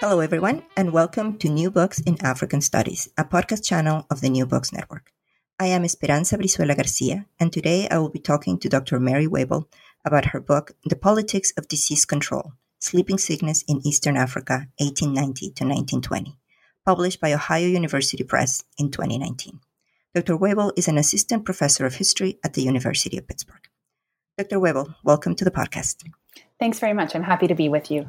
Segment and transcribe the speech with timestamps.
[0.00, 4.30] Hello, everyone, and welcome to New Books in African Studies, a podcast channel of the
[4.30, 5.12] New Books Network.
[5.58, 8.98] I am Esperanza Brizuela Garcia, and today I will be talking to Dr.
[8.98, 9.68] Mari Webel
[10.02, 15.64] about her book, The Politics of Disease Control Sleeping Sickness in Eastern Africa, 1890 to
[15.64, 16.34] 1920,
[16.86, 19.60] published by Ohio University Press in 2019.
[20.14, 20.34] Dr.
[20.34, 23.68] Webel is an assistant professor of history at the University of Pittsburgh.
[24.38, 24.60] Dr.
[24.60, 25.96] Webel, welcome to the podcast.
[26.58, 27.14] Thanks very much.
[27.14, 28.08] I'm happy to be with you.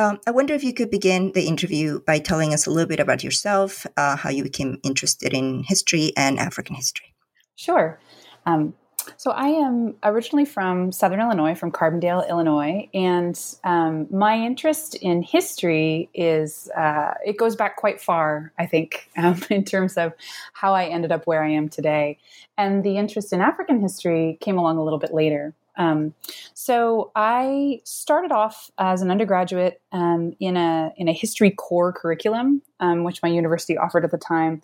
[0.00, 3.00] Um, I wonder if you could begin the interview by telling us a little bit
[3.00, 7.12] about yourself, uh, how you became interested in history and African history.
[7.56, 8.00] Sure.
[8.46, 8.72] Um,
[9.18, 15.22] so I am originally from Southern Illinois, from Carbondale, Illinois, and um, my interest in
[15.22, 18.54] history is uh, it goes back quite far.
[18.58, 20.14] I think um, in terms of
[20.54, 22.16] how I ended up where I am today,
[22.56, 25.52] and the interest in African history came along a little bit later.
[25.80, 26.12] Um,
[26.52, 32.60] so I started off as an undergraduate um, in a in a history core curriculum,
[32.80, 34.60] um, which my university offered at the time.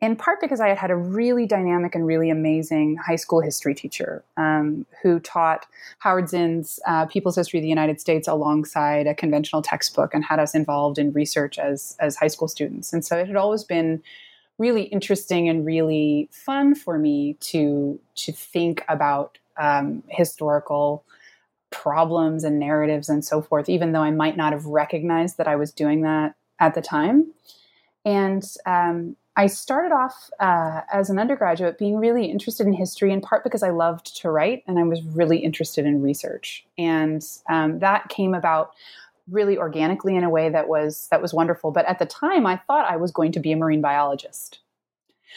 [0.00, 3.74] In part because I had had a really dynamic and really amazing high school history
[3.74, 5.66] teacher um, who taught
[5.98, 10.38] Howard Zinn's uh, People's History of the United States alongside a conventional textbook and had
[10.38, 12.92] us involved in research as as high school students.
[12.92, 14.02] And so it had always been
[14.58, 21.04] really interesting and really fun for me to to think about um, historical
[21.70, 25.56] problems and narratives and so forth, even though I might not have recognized that I
[25.56, 27.32] was doing that at the time.
[28.04, 33.20] And um, I started off uh, as an undergraduate being really interested in history, in
[33.20, 36.66] part because I loved to write and I was really interested in research.
[36.76, 38.72] And um, that came about
[39.30, 41.70] really organically in a way that was that was wonderful.
[41.70, 44.60] But at the time, I thought I was going to be a marine biologist.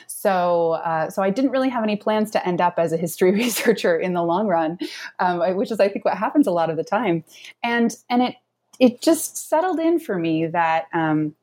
[0.08, 3.32] So, uh, so I didn't really have any plans to end up as a history
[3.36, 4.78] researcher in the long run,
[5.20, 7.24] um, which is, I think, what happens a lot of the time.
[7.64, 8.36] And and it
[8.80, 11.36] it just settled in for me that um,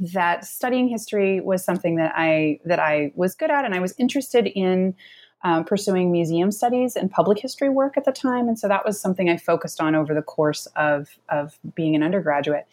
[0.00, 3.94] that studying history was something that I that I was good at, and I was
[3.98, 4.94] interested in.
[5.44, 9.00] Um, pursuing museum studies and public history work at the time, and so that was
[9.00, 12.68] something I focused on over the course of of being an undergraduate.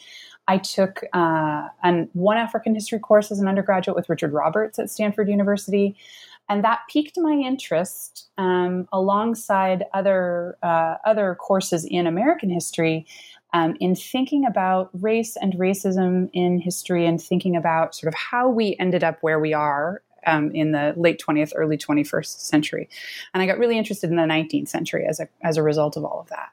[0.50, 4.90] I took uh, an one African history course as an undergraduate with Richard Roberts at
[4.90, 5.96] Stanford University,
[6.50, 13.06] and that piqued my interest um, alongside other uh, other courses in American history.
[13.52, 18.50] Um, in thinking about race and racism in history, and thinking about sort of how
[18.50, 22.90] we ended up where we are um, in the late 20th, early 21st century.
[23.34, 26.06] And I got really interested in the 19th century as a, as a result of
[26.06, 26.50] all of that.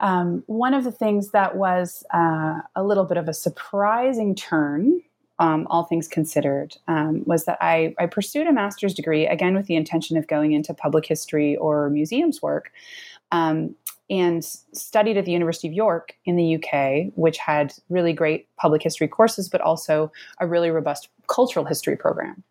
[0.00, 5.00] Um, one of the things that was uh, a little bit of a surprising turn,
[5.38, 9.66] um, all things considered, um, was that I, I, pursued a master's degree, again with
[9.66, 12.72] the intention of going into public history or museums work,
[13.32, 13.74] um,
[14.08, 18.82] and studied at the University of York in the UK, which had really great public
[18.82, 22.44] history courses, but also a really robust cultural history program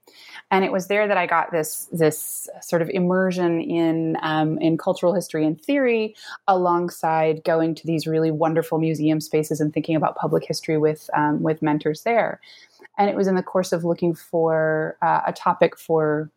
[0.52, 4.78] and it was there that I got this this sort of immersion in um, in
[4.78, 6.16] cultural history and theory,
[6.48, 11.42] alongside going to these really wonderful museum spaces and thinking about public history with um,
[11.42, 12.40] with mentors there.
[12.98, 16.30] And it was in the course of looking for uh, a topic for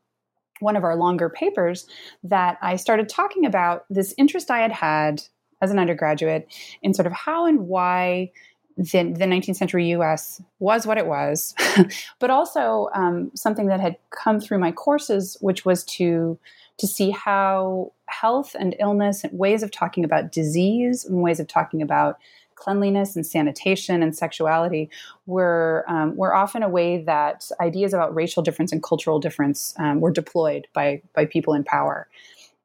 [0.60, 1.86] one of our longer papers
[2.24, 5.22] that I started talking about this interest I had had
[5.60, 6.48] as an undergraduate
[6.82, 8.30] in sort of how and why
[8.76, 11.54] the, the 19th century US was what it was,
[12.20, 16.38] but also um, something that had come through my courses, which was to
[16.78, 21.49] to see how health and illness and ways of talking about disease and ways of
[21.49, 22.19] talking about
[22.58, 24.90] cleanliness and sanitation and sexuality
[25.26, 30.00] were um, were often a way that ideas about racial difference and cultural difference um,
[30.00, 32.08] were deployed by by people in power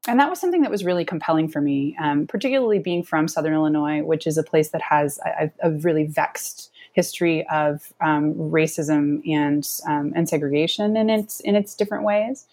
[0.07, 3.53] and that was something that was really compelling for me, um, particularly being from Southern
[3.53, 9.21] Illinois, which is a place that has a, a really vexed history of um, racism
[9.27, 12.45] and um, and segregation in its in its different ways.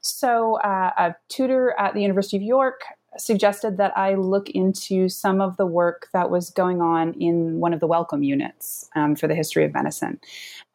[0.00, 2.82] So, uh, a tutor at the University of York
[3.18, 7.74] suggested that I look into some of the work that was going on in one
[7.74, 10.18] of the Wellcome units um, for the history of medicine.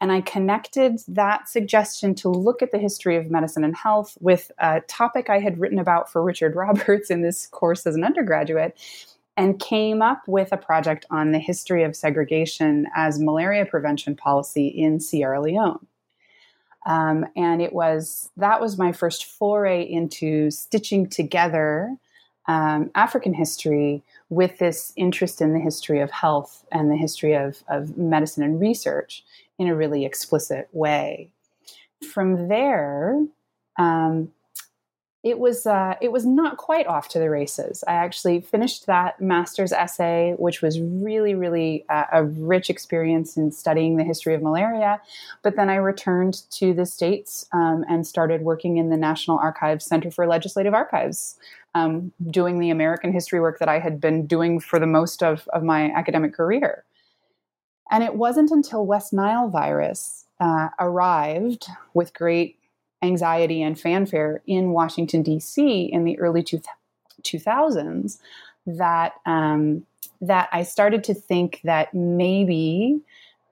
[0.00, 4.52] And I connected that suggestion to look at the history of medicine and health with
[4.58, 8.78] a topic I had written about for Richard Roberts in this course as an undergraduate
[9.36, 14.66] and came up with a project on the history of segregation as malaria prevention policy
[14.66, 15.86] in Sierra Leone.
[16.86, 21.96] Um, and it was that was my first foray into stitching together
[22.48, 27.62] um, African history with this interest in the history of health and the history of,
[27.68, 29.22] of medicine and research
[29.58, 31.30] in a really explicit way.
[32.12, 33.24] From there,
[33.78, 34.32] um,
[35.24, 37.82] it was uh, it was not quite off to the races.
[37.88, 43.50] I actually finished that master's essay, which was really really uh, a rich experience in
[43.50, 45.00] studying the history of malaria.
[45.42, 49.84] But then I returned to the states um, and started working in the National Archives
[49.84, 51.36] Center for Legislative Archives,
[51.74, 55.48] um, doing the American history work that I had been doing for the most of,
[55.52, 56.84] of my academic career.
[57.90, 62.57] And it wasn't until West Nile virus uh, arrived with great
[63.02, 65.90] anxiety and fanfare in Washington, D.C.
[65.92, 66.60] in the early two,
[67.22, 68.18] 2000s
[68.66, 69.86] that, um,
[70.20, 73.00] that I started to think that maybe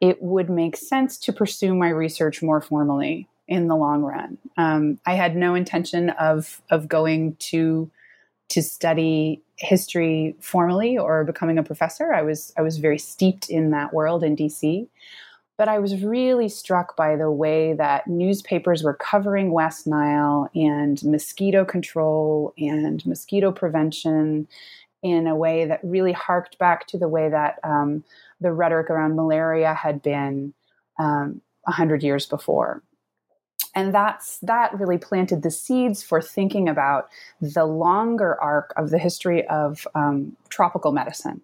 [0.01, 4.39] it would make sense to pursue my research more formally in the long run.
[4.57, 7.91] Um, I had no intention of, of going to
[8.49, 12.13] to study history formally or becoming a professor.
[12.13, 14.87] I was I was very steeped in that world in DC.
[15.59, 21.03] But I was really struck by the way that newspapers were covering West Nile and
[21.03, 24.49] mosquito control and mosquito prevention
[25.03, 28.05] in a way that really harked back to the way that um,
[28.41, 30.53] the rhetoric around malaria had been
[30.99, 32.83] um, 100 years before.
[33.75, 37.09] And that's that really planted the seeds for thinking about
[37.41, 41.43] the longer arc of the history of um, tropical medicine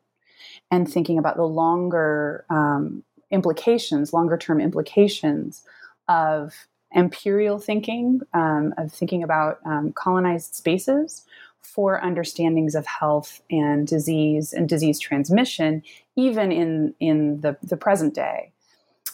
[0.71, 5.63] and thinking about the longer um, implications longer term implications
[6.09, 6.55] of
[6.93, 11.25] imperial thinking um, of thinking about um, colonized spaces
[11.61, 15.83] for understandings of health and disease and disease transmission
[16.17, 18.53] even in in the, the present day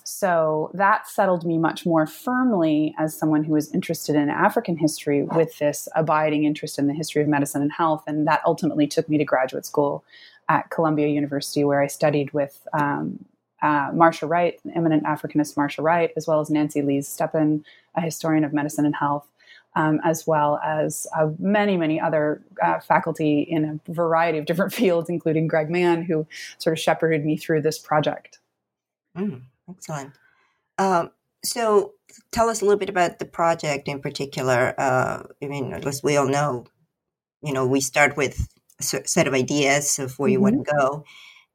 [0.09, 5.23] so that settled me much more firmly as someone who was interested in African history
[5.23, 8.05] with this abiding interest in the history of medicine and health.
[8.07, 10.03] And that ultimately took me to graduate school
[10.49, 13.23] at Columbia University, where I studied with um,
[13.63, 17.65] uh, Marcia Wright, eminent Africanist Marcia Wright, as well as Nancy Leys Stepan,
[17.97, 19.27] a historian of medicine and health.
[19.77, 24.73] Um, as well as uh, many, many other uh, faculty in a variety of different
[24.75, 26.27] fields, including Greg Mann, who
[26.57, 28.39] sort of shepherded me through this project.
[29.17, 29.43] Mm.
[29.71, 30.15] Excellent.
[30.79, 31.11] Um,
[31.45, 31.93] so,
[32.33, 34.75] tell us a little bit about the project in particular.
[34.79, 36.67] Uh, I mean, as we all know,
[37.43, 38.49] you know, we start with
[38.81, 40.33] a set of ideas of where mm-hmm.
[40.33, 41.05] you want to go,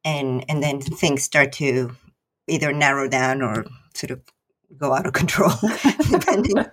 [0.05, 1.95] and and then things start to
[2.47, 4.21] either narrow down or sort of
[4.77, 5.51] go out of control,
[6.09, 6.65] depending on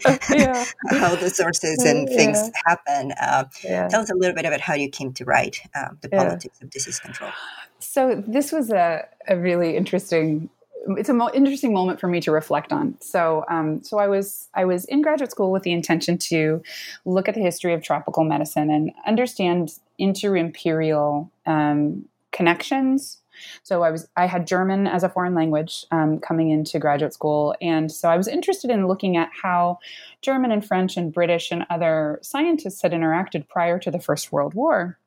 [0.93, 2.51] how the sources and things yeah.
[2.67, 3.13] happen.
[3.21, 3.89] Uh, yeah.
[3.89, 6.65] Tell us a little bit about how you came to write uh, the politics yeah.
[6.65, 7.31] of disease control.
[7.79, 10.51] So this was a, a really interesting
[10.97, 12.97] it's a mo- interesting moment for me to reflect on.
[13.01, 16.63] So, um, so I was I was in graduate school with the intention to
[17.05, 23.19] look at the history of tropical medicine and understand inter-imperial um, connections.
[23.63, 27.55] So I was I had German as a foreign language um, coming into graduate school,
[27.61, 29.79] and so I was interested in looking at how
[30.23, 34.55] German and French and British and other scientists had interacted prior to the First World
[34.55, 34.99] War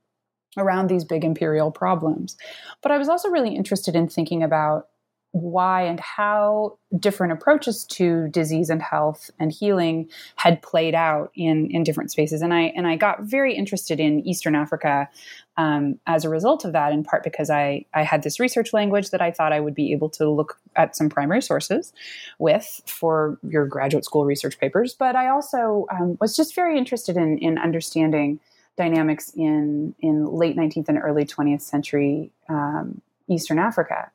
[0.57, 2.37] around these big imperial problems.
[2.81, 4.87] But I was also really interested in thinking about
[5.33, 11.71] why and how different approaches to disease and health and healing had played out in
[11.71, 12.43] in different spaces.
[12.43, 15.09] And i and i got very interested in eastern africa
[15.57, 19.09] um, as a result of that in part because i i had this research language
[19.09, 21.93] that i thought i would be able to look at some primary sources
[22.37, 24.93] with for your graduate school research papers.
[24.93, 28.39] But i also um, was just very interested in in understanding
[28.77, 34.11] dynamics in in late 19th and early 20th century um, eastern africa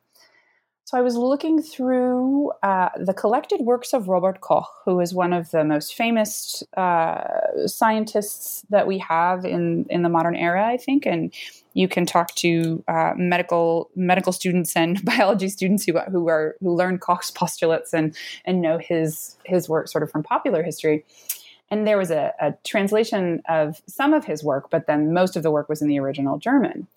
[0.89, 5.33] so I was looking through uh, the collected works of Robert Koch, who is one
[5.33, 10.77] of the most famous uh, scientists that we have in in the modern era, I
[10.77, 11.05] think.
[11.05, 11.31] And
[11.73, 16.73] you can talk to uh, medical medical students and biology students who who are who
[16.73, 21.05] learn Koch's postulates and and know his his work sort of from popular history.
[21.69, 25.43] And there was a, a translation of some of his work, but then most of
[25.43, 26.87] the work was in the original German.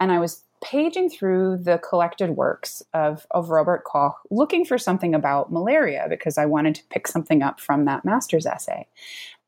[0.00, 5.14] And I was paging through the collected works of, of Robert Koch, looking for something
[5.14, 8.86] about malaria because I wanted to pick something up from that master's essay.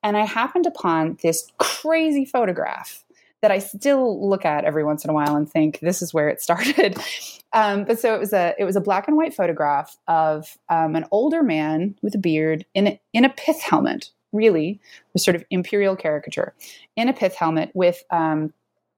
[0.03, 3.05] And I happened upon this crazy photograph
[3.43, 6.29] that I still look at every once in a while and think this is where
[6.29, 6.99] it started.
[7.53, 10.95] Um, but so it was a it was a black and white photograph of um,
[10.95, 14.79] an older man with a beard in a, in a pith helmet, really,
[15.15, 16.55] a sort of imperial caricature,
[16.97, 18.53] in a pith helmet with um,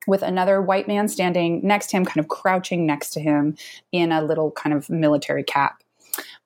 [0.09, 3.55] with another white man standing next to him, kind of crouching next to him
[3.93, 5.83] in a little kind of military cap.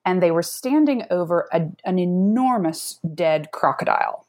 [0.05, 4.27] And they were standing over a, an enormous dead crocodile,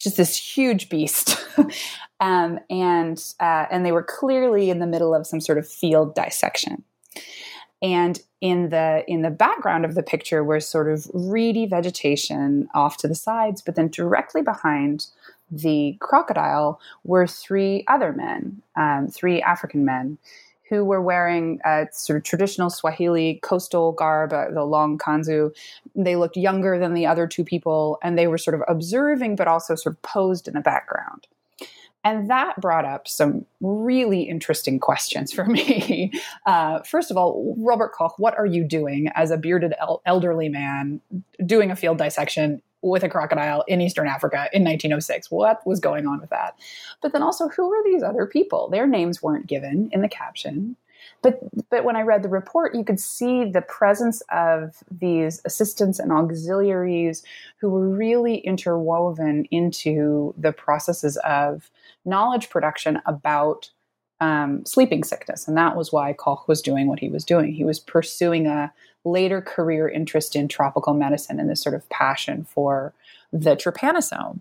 [0.00, 1.44] just this huge beast.
[2.20, 6.14] um, and uh, and they were clearly in the middle of some sort of field
[6.14, 6.84] dissection.
[7.82, 12.98] And in the in the background of the picture was sort of reedy vegetation off
[12.98, 15.08] to the sides, but then directly behind
[15.50, 20.18] the crocodile were three other men, um, three African men,
[20.68, 25.54] who were wearing a sort of traditional Swahili coastal garb, uh, the long kanzu.
[25.94, 29.46] They looked younger than the other two people, and they were sort of observing, but
[29.46, 31.28] also sort of posed in the background.
[32.06, 36.12] And that brought up some really interesting questions for me.
[36.46, 40.48] Uh, first of all, Robert Koch, what are you doing as a bearded el- elderly
[40.48, 41.00] man
[41.44, 45.30] doing a field dissection with a crocodile in Eastern Africa in 1906.
[45.30, 46.58] What was going on with that?
[47.02, 48.68] But then also, who were these other people?
[48.68, 50.76] Their names weren't given in the caption.
[51.22, 51.40] But,
[51.70, 56.12] but when I read the report, you could see the presence of these assistants and
[56.12, 57.22] auxiliaries
[57.60, 61.70] who were really interwoven into the processes of
[62.04, 63.70] knowledge production about
[64.20, 65.46] um, sleeping sickness.
[65.46, 67.52] And that was why Koch was doing what he was doing.
[67.52, 68.72] He was pursuing a
[69.06, 72.92] later career interest in tropical medicine and this sort of passion for
[73.32, 74.40] the trypanosome.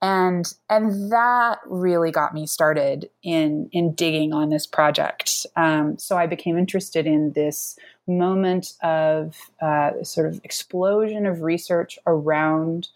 [0.00, 5.46] And and that really got me started in in digging on this project.
[5.56, 11.98] Um, so i became interested in this moment of uh, sort of explosion of research
[12.06, 12.88] around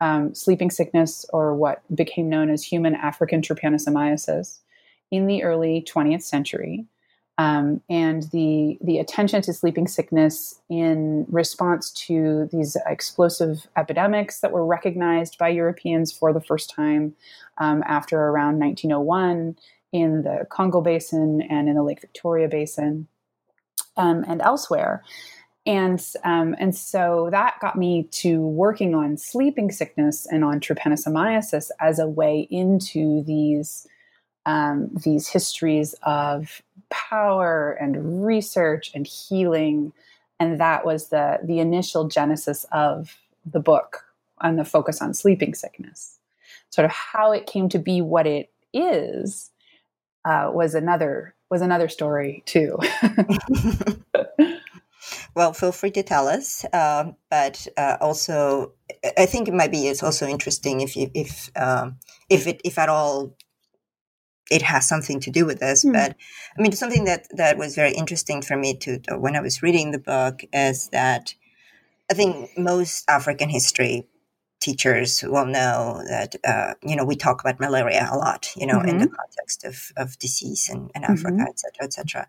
[0.00, 4.58] um, sleeping sickness or what became known as human african trypanosomiasis
[5.10, 6.84] in the early 20th century
[7.40, 14.52] um, and the the attention to sleeping sickness in response to these explosive epidemics that
[14.52, 17.14] were recognized by Europeans for the first time
[17.56, 19.56] um, after around 1901
[19.90, 23.08] in the Congo Basin and in the Lake Victoria Basin
[23.96, 25.02] um, and elsewhere.
[25.64, 31.70] And um, and so that got me to working on sleeping sickness and on trypanosomiasis
[31.80, 33.86] as a way into these
[34.46, 39.92] um, these histories of power and research and healing.
[40.38, 44.04] And that was the the initial genesis of the book
[44.40, 46.18] and the focus on sleeping sickness.
[46.70, 49.50] Sort of how it came to be what it is
[50.24, 52.78] uh, was another was another story too.
[55.34, 58.72] Well feel free to tell us um, but uh, also
[59.16, 61.96] i think it might be it's also interesting if you if um,
[62.28, 63.34] if it if at all
[64.50, 65.84] it has something to do with this.
[65.84, 65.92] Mm.
[65.92, 66.16] But
[66.58, 69.90] I mean, something that that was very interesting for me to when I was reading
[69.90, 71.34] the book is that
[72.10, 74.06] I think most African history
[74.60, 78.78] teachers will know that uh, you know we talk about malaria a lot, you know,
[78.78, 78.88] mm-hmm.
[78.88, 79.14] in the mm-hmm.
[79.14, 81.46] context of of disease and, and Africa, mm-hmm.
[81.48, 82.28] et cetera, et cetera.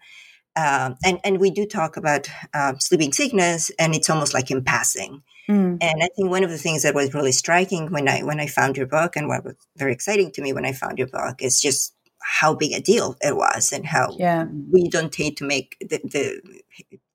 [0.55, 4.63] Um, and and we do talk about uh, sleeping sickness, and it's almost like in
[4.63, 5.23] passing.
[5.49, 5.77] Mm.
[5.81, 8.47] And I think one of the things that was really striking when I when I
[8.47, 11.41] found your book, and what was very exciting to me when I found your book,
[11.41, 14.45] is just how big a deal it was and how yeah.
[14.71, 16.41] we don't tend to make the, the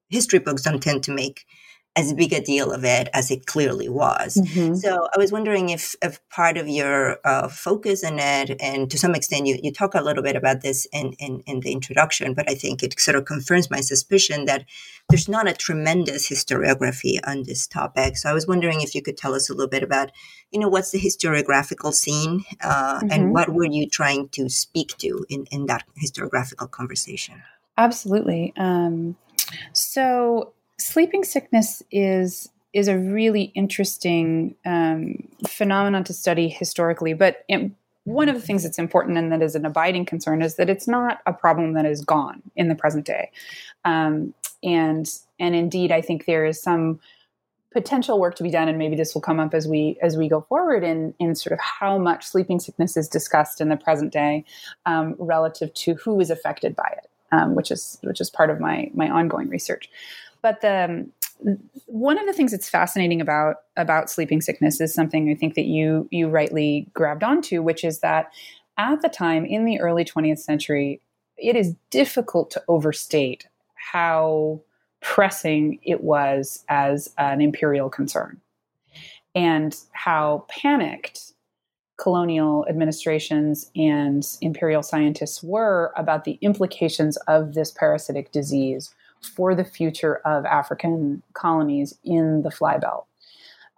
[0.08, 1.44] history books don't tend to make
[1.96, 4.36] as big a deal of it as it clearly was.
[4.36, 4.74] Mm-hmm.
[4.74, 8.98] So I was wondering if, if part of your uh, focus in it, and to
[8.98, 12.34] some extent you, you talk a little bit about this in, in, in, the introduction,
[12.34, 14.66] but I think it sort of confirms my suspicion that
[15.08, 18.18] there's not a tremendous historiography on this topic.
[18.18, 20.12] So I was wondering if you could tell us a little bit about,
[20.50, 23.10] you know, what's the historiographical scene uh, mm-hmm.
[23.10, 27.42] and what were you trying to speak to in, in that historiographical conversation?
[27.78, 28.52] Absolutely.
[28.56, 29.16] Um,
[29.72, 37.70] so sleeping sickness is is a really interesting um, phenomenon to study historically, but it,
[38.04, 40.86] one of the things that's important and that is an abiding concern is that it's
[40.86, 43.30] not a problem that is gone in the present day,
[43.84, 47.00] um, and and indeed, I think there is some
[47.72, 50.28] potential work to be done, and maybe this will come up as we as we
[50.28, 54.12] go forward in in sort of how much sleeping sickness is discussed in the present
[54.12, 54.44] day
[54.86, 58.60] um, relative to who is affected by it, um, which is which is part of
[58.60, 59.90] my my ongoing research.
[60.46, 61.10] But the
[61.86, 65.64] one of the things that's fascinating about about sleeping sickness is something I think that
[65.64, 68.30] you you rightly grabbed onto, which is that
[68.78, 71.00] at the time in the early 20th century,
[71.36, 74.60] it is difficult to overstate how
[75.00, 78.40] pressing it was as an imperial concern
[79.34, 81.32] and how panicked
[81.96, 88.94] colonial administrations and imperial scientists were about the implications of this parasitic disease
[89.26, 93.06] for the future of African colonies in the flybelt.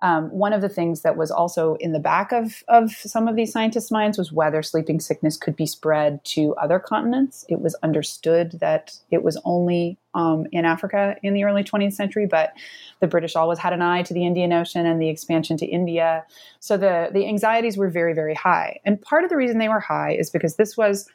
[0.01, 3.35] Um, one of the things that was also in the back of, of some of
[3.35, 7.45] these scientists' minds was whether sleeping sickness could be spread to other continents.
[7.49, 12.27] It was understood that it was only um, in Africa in the early 20th century,
[12.27, 12.53] but
[13.01, 16.25] the British always had an eye to the Indian Ocean and the expansion to India.
[16.61, 18.79] So the, the anxieties were very, very high.
[18.85, 21.09] And part of the reason they were high is because this was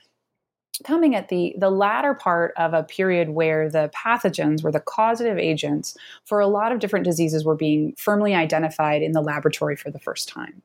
[0.83, 5.37] coming at the the latter part of a period where the pathogens were the causative
[5.37, 9.91] agents for a lot of different diseases were being firmly identified in the laboratory for
[9.91, 10.61] the first time.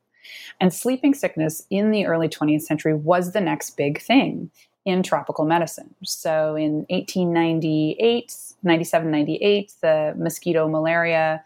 [0.61, 4.51] And sleeping sickness in the early 20th century was the next big thing
[4.85, 5.95] in tropical medicine.
[6.05, 11.43] So in 1898 97 98 the mosquito malaria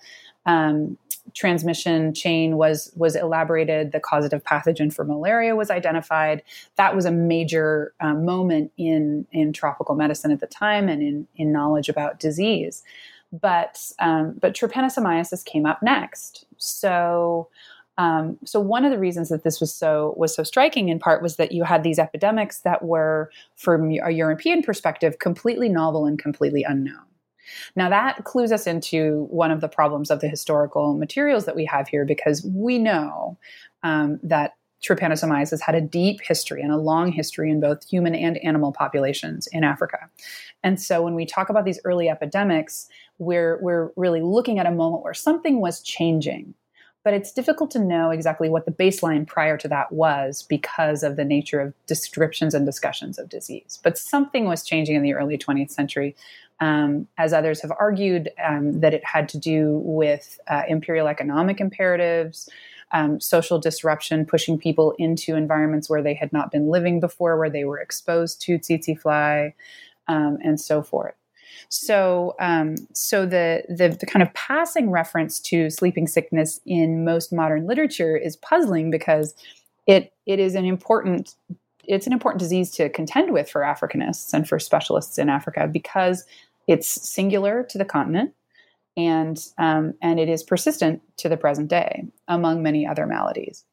[0.47, 0.97] um,
[1.35, 3.93] transmission chain was was elaborated.
[3.93, 6.43] The causative pathogen for malaria was identified.
[6.77, 11.27] That was a major uh, moment in in tropical medicine at the time and in
[11.37, 12.83] in knowledge about disease.
[13.33, 16.45] But um, but trypanosomiasis came up next.
[16.59, 17.49] So
[17.99, 21.23] um, so one of the reasons that this was so was so striking in part
[21.23, 26.19] was that you had these epidemics that were from a European perspective completely novel and
[26.19, 27.05] completely unknown
[27.77, 31.65] now, that clues us into one of the problems of the historical materials that we
[31.67, 33.39] have here because we know
[33.83, 38.37] um, that trypanosomiasis had a deep history and a long history in both human and
[38.39, 39.99] animal populations in Africa.
[40.65, 44.73] And so when we talk about these early epidemics, we're, we're really looking at a
[44.73, 46.55] moment where something was changing.
[47.05, 51.17] But it's difficult to know exactly what the baseline prior to that was because of
[51.17, 53.81] the nature of descriptions and discussions of disease.
[53.83, 56.15] But something was changing in the early 20th century
[56.63, 61.61] um, as others have argued, um, that it had to do with uh, imperial economic
[61.61, 62.49] imperatives,
[62.93, 67.51] um, social disruption, pushing people into environments where they had not been living before, where
[67.51, 69.55] they were exposed to tsetse fly,
[70.07, 71.15] um, and so forth.
[71.69, 77.33] So, um, so the, the, the kind of passing reference to sleeping sickness in most
[77.33, 79.35] modern literature is puzzling because
[79.87, 81.35] it it is an important
[81.85, 86.25] it's an important disease to contend with for Africanists and for specialists in Africa because
[86.69, 88.33] it's singular to the continent,
[88.97, 93.65] and um, and it is persistent to the present day, among many other maladies.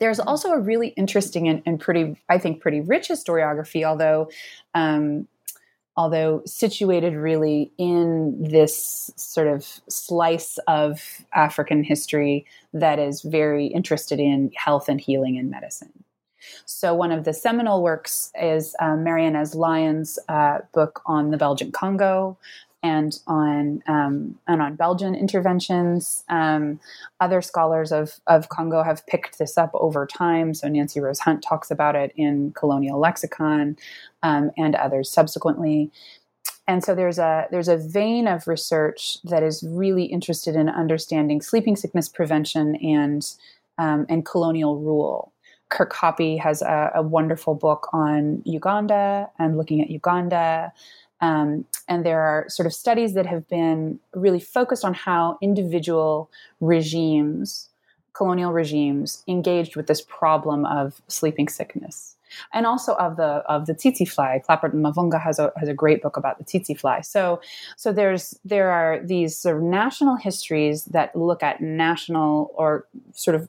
[0.00, 4.30] There's also a really interesting and, and pretty, I think, pretty rich historiography, although
[4.74, 5.26] um,
[5.98, 11.02] although situated really in this sort of slice of
[11.34, 15.92] African history that is very interested in health and healing and medicine.
[16.66, 21.72] So, one of the seminal works is uh, Maryinez Lyons' uh, book on the Belgian
[21.72, 22.38] Congo
[22.82, 26.24] and on um, and on Belgian interventions.
[26.28, 26.80] Um,
[27.20, 30.54] other scholars of, of Congo have picked this up over time.
[30.54, 33.76] So Nancy Rose Hunt talks about it in Colonial Lexicon,
[34.22, 35.90] um, and others subsequently.
[36.68, 41.40] And so there's a there's a vein of research that is really interested in understanding
[41.40, 43.26] sleeping sickness prevention and
[43.78, 45.32] um, and colonial rule.
[45.70, 50.72] Kirk Hoppe has a, a, wonderful book on Uganda and looking at Uganda.
[51.20, 56.30] Um, and there are sort of studies that have been really focused on how individual
[56.60, 57.68] regimes,
[58.12, 62.16] colonial regimes, engaged with this problem of sleeping sickness.
[62.52, 66.02] And also of the of the tsetse fly, Clapperton Mavhunga has a has a great
[66.02, 67.00] book about the tsetse fly.
[67.00, 67.40] So
[67.76, 73.34] so there's there are these sort of national histories that look at national or sort
[73.34, 73.48] of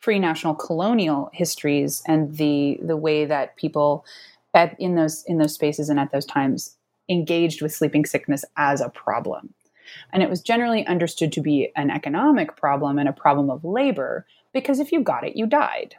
[0.00, 4.04] pre-national colonial histories and the the way that people
[4.52, 6.76] at, in those in those spaces and at those times
[7.08, 9.54] engaged with sleeping sickness as a problem.
[10.12, 14.26] And it was generally understood to be an economic problem and a problem of labor
[14.52, 15.96] because if you got it, you died.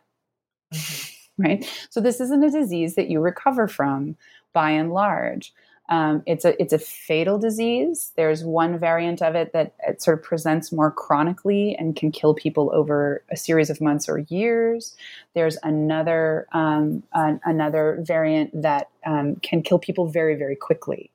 [0.73, 1.11] Mm-hmm.
[1.37, 1.87] Right?
[1.89, 4.15] So this isn't a disease that you recover from
[4.53, 5.53] by and large.
[5.89, 8.11] Um, it's a it's a fatal disease.
[8.15, 12.33] There's one variant of it that it sort of presents more chronically and can kill
[12.33, 14.95] people over a series of months or years.
[15.35, 21.11] There's another um, an, another variant that um, can kill people very very quickly.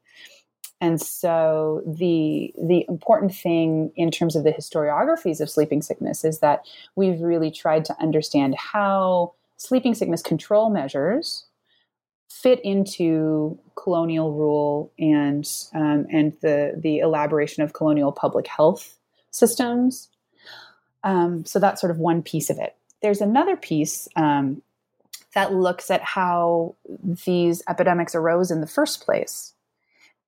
[0.80, 6.38] And so the the important thing in terms of the historiographies of sleeping sickness is
[6.38, 11.44] that we've really tried to understand how sleeping sickness control measures
[12.30, 18.96] fit into colonial rule and um, and the the elaboration of colonial public health
[19.30, 20.08] systems.
[21.02, 22.76] Um, so that's sort of one piece of it.
[23.02, 24.62] There's another piece um,
[25.34, 29.54] that looks at how these epidemics arose in the first place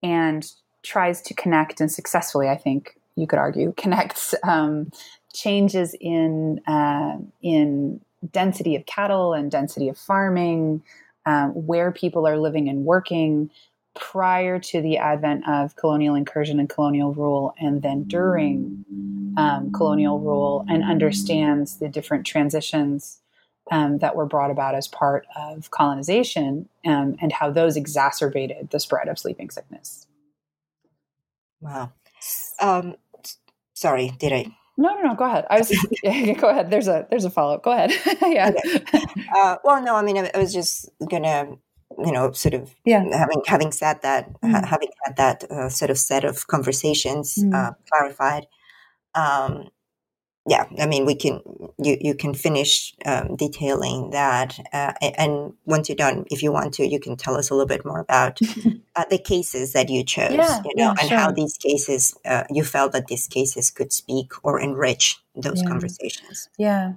[0.03, 0.51] and
[0.83, 4.91] tries to connect and successfully, I think you could argue, connects um,
[5.33, 10.83] changes in uh, in density of cattle and density of farming,
[11.27, 13.51] um, where people are living and working
[13.95, 18.85] prior to the advent of colonial incursion and colonial rule, and then during
[19.37, 23.21] um, colonial rule, and understands the different transitions
[23.71, 28.81] um, that were brought about as part of colonization um, and how those exacerbated the
[28.81, 30.07] spread of sleeping sickness.
[31.61, 31.93] Wow.
[32.61, 32.97] Um,
[33.75, 34.47] sorry, did I?
[34.77, 35.15] No, no, no.
[35.15, 35.47] Go ahead.
[35.51, 35.71] I was.
[36.03, 36.71] yeah, go ahead.
[36.71, 37.63] There's a there's a follow up.
[37.63, 37.93] Go ahead.
[38.23, 38.53] yeah.
[39.37, 39.97] Uh, well, no.
[39.97, 41.57] I mean, I, I was just gonna
[42.03, 43.05] you know sort of yeah.
[43.13, 44.51] having having said that mm.
[44.51, 47.55] ha- having had that uh, sort of set of conversations mm.
[47.55, 48.47] uh, clarified
[49.15, 49.69] um,
[50.45, 51.41] yeah, I mean, we can
[51.79, 56.75] you you can finish um, detailing that, uh, and once you're done, if you want
[56.75, 58.41] to, you can tell us a little bit more about
[58.97, 61.19] uh, the cases that you chose, yeah, you know, yeah, and sure.
[61.19, 65.69] how these cases uh, you felt that these cases could speak or enrich those yeah.
[65.69, 66.49] conversations.
[66.59, 66.95] Yeah,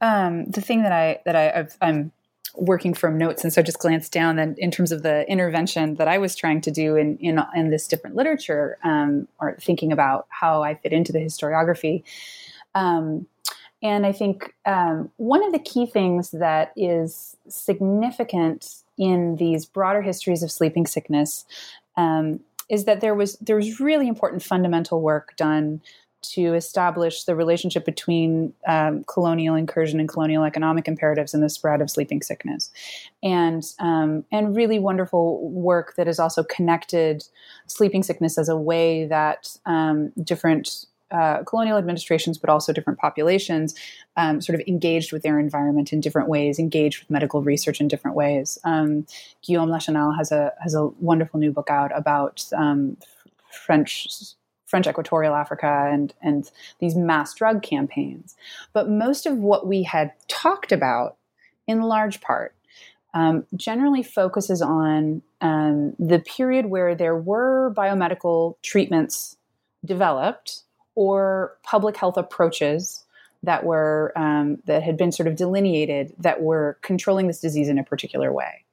[0.00, 2.12] um, the thing that I that I I've, I'm
[2.56, 6.06] working from notes and so just glanced down then in terms of the intervention that
[6.06, 10.26] I was trying to do in in, in this different literature um, or thinking about
[10.28, 12.04] how I fit into the historiography.
[12.74, 13.26] Um,
[13.82, 20.00] and I think um, one of the key things that is significant in these broader
[20.00, 21.44] histories of sleeping sickness
[21.96, 25.82] um, is that there was there was really important fundamental work done
[26.22, 31.82] to establish the relationship between um, colonial incursion and colonial economic imperatives and the spread
[31.82, 32.70] of sleeping sickness,
[33.22, 37.22] and um, and really wonderful work that has also connected
[37.66, 43.74] sleeping sickness as a way that um, different uh, colonial administrations, but also different populations,
[44.16, 47.86] um, sort of engaged with their environment in different ways, engaged with medical research in
[47.86, 48.58] different ways.
[48.64, 49.06] Um,
[49.42, 52.96] Guillaume Lachenal has a has a wonderful new book out about um,
[53.50, 54.08] French
[54.66, 56.50] French Equatorial Africa and and
[56.80, 58.34] these mass drug campaigns.
[58.72, 61.16] But most of what we had talked about,
[61.68, 62.56] in large part,
[63.14, 69.36] um, generally focuses on um, the period where there were biomedical treatments
[69.84, 73.04] developed or public health approaches
[73.42, 77.78] that were um, that had been sort of delineated that were controlling this disease in
[77.78, 78.64] a particular way.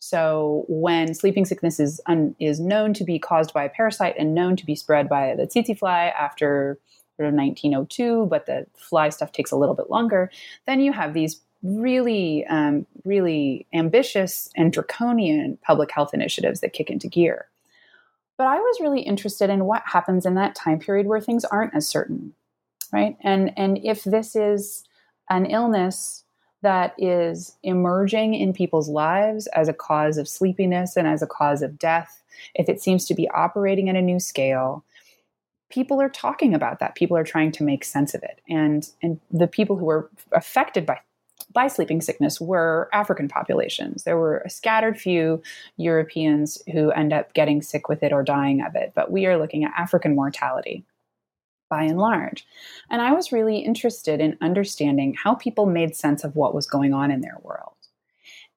[0.00, 4.34] So when sleeping sickness is un, is known to be caused by a parasite and
[4.34, 6.78] known to be spread by the tsetse fly after
[7.16, 10.30] sort of 1902, but the fly stuff takes a little bit longer,
[10.66, 16.90] then you have these really um, really ambitious and draconian public health initiatives that kick
[16.90, 17.48] into gear.
[18.38, 21.74] But I was really interested in what happens in that time period where things aren't
[21.74, 22.32] as certain,
[22.92, 23.16] right?
[23.20, 24.84] And and if this is
[25.28, 26.24] an illness
[26.62, 31.62] that is emerging in people's lives as a cause of sleepiness and as a cause
[31.62, 32.22] of death,
[32.54, 34.84] if it seems to be operating at a new scale,
[35.68, 36.94] people are talking about that.
[36.94, 38.40] People are trying to make sense of it.
[38.48, 41.00] And and the people who are affected by
[41.52, 44.04] by sleeping sickness were African populations.
[44.04, 45.42] There were a scattered few
[45.76, 49.38] Europeans who end up getting sick with it or dying of it, but we are
[49.38, 50.84] looking at African mortality
[51.68, 52.46] by and large.
[52.90, 56.94] And I was really interested in understanding how people made sense of what was going
[56.94, 57.74] on in their world.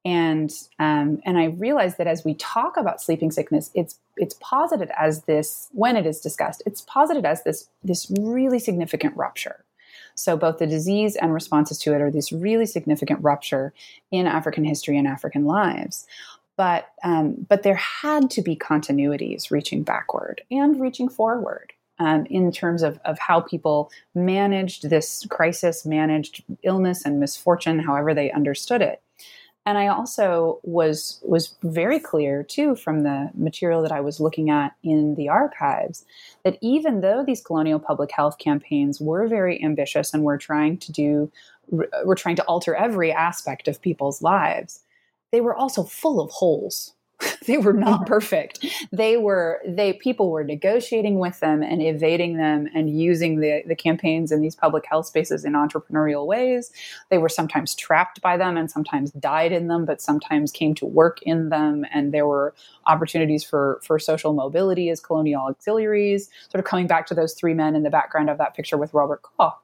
[0.04, 4.90] And um, and I realized that as we talk about sleeping sickness, it's it's posited
[4.98, 9.64] as this when it is discussed, it's posited as this this really significant rupture
[10.16, 13.74] so both the disease and responses to it are this really significant rupture
[14.12, 16.06] in African history and African lives.
[16.58, 21.74] But um, but there had to be continuities reaching backward and reaching forward.
[22.00, 28.16] Um, in terms of, of how people managed this crisis, managed illness and misfortune, however
[28.16, 29.04] they understood it
[29.66, 34.50] and i also was was very clear too from the material that i was looking
[34.50, 36.06] at in the archives
[36.44, 40.92] that even though these colonial public health campaigns were very ambitious and were trying to
[40.92, 41.32] do
[41.70, 44.82] were trying to alter every aspect of people's lives
[45.32, 46.94] they were also full of holes
[47.48, 48.06] they were not uh-huh.
[48.06, 48.66] perfect.
[48.92, 53.76] They were they people were negotiating with them and evading them and using the, the
[53.76, 56.72] campaigns in these public health spaces in entrepreneurial ways.
[57.10, 60.86] They were sometimes trapped by them and sometimes died in them but sometimes came to
[60.86, 61.86] work in them.
[61.94, 62.54] And there were
[62.88, 67.54] opportunities for for social mobility as colonial auxiliaries sort of coming back to those three
[67.54, 69.58] men in the background of that picture with robert koch.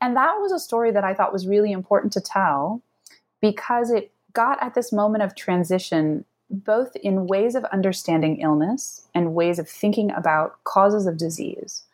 [0.00, 2.82] And that was a story that i thought was really important to tell
[3.40, 9.34] because it got at this moment of transition both in ways of understanding illness and
[9.34, 11.84] ways of thinking about causes of disease,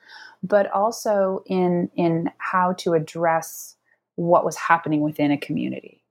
[0.42, 3.76] but also in, in how to address
[4.16, 6.02] what was happening within a community.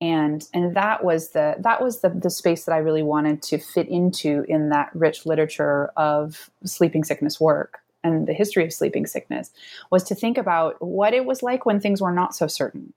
[0.00, 3.56] And, and that was the that was the, the space that I really wanted to
[3.56, 9.06] fit into in that rich literature of sleeping sickness work and the history of sleeping
[9.06, 9.50] sickness
[9.90, 12.92] was to think about what it was like when things were not so certain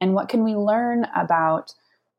[0.00, 1.74] and what can we learn about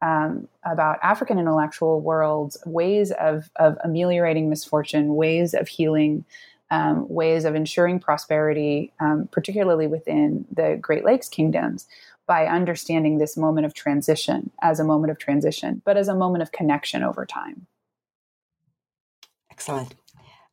[0.05, 6.23] um, about African intellectual worlds, ways of, of ameliorating misfortune, ways of healing,
[6.69, 11.87] um, ways of ensuring prosperity, um, particularly within the Great Lakes kingdoms,
[12.27, 16.43] by understanding this moment of transition as a moment of transition, but as a moment
[16.43, 17.65] of connection over time.
[19.49, 19.95] Excellent.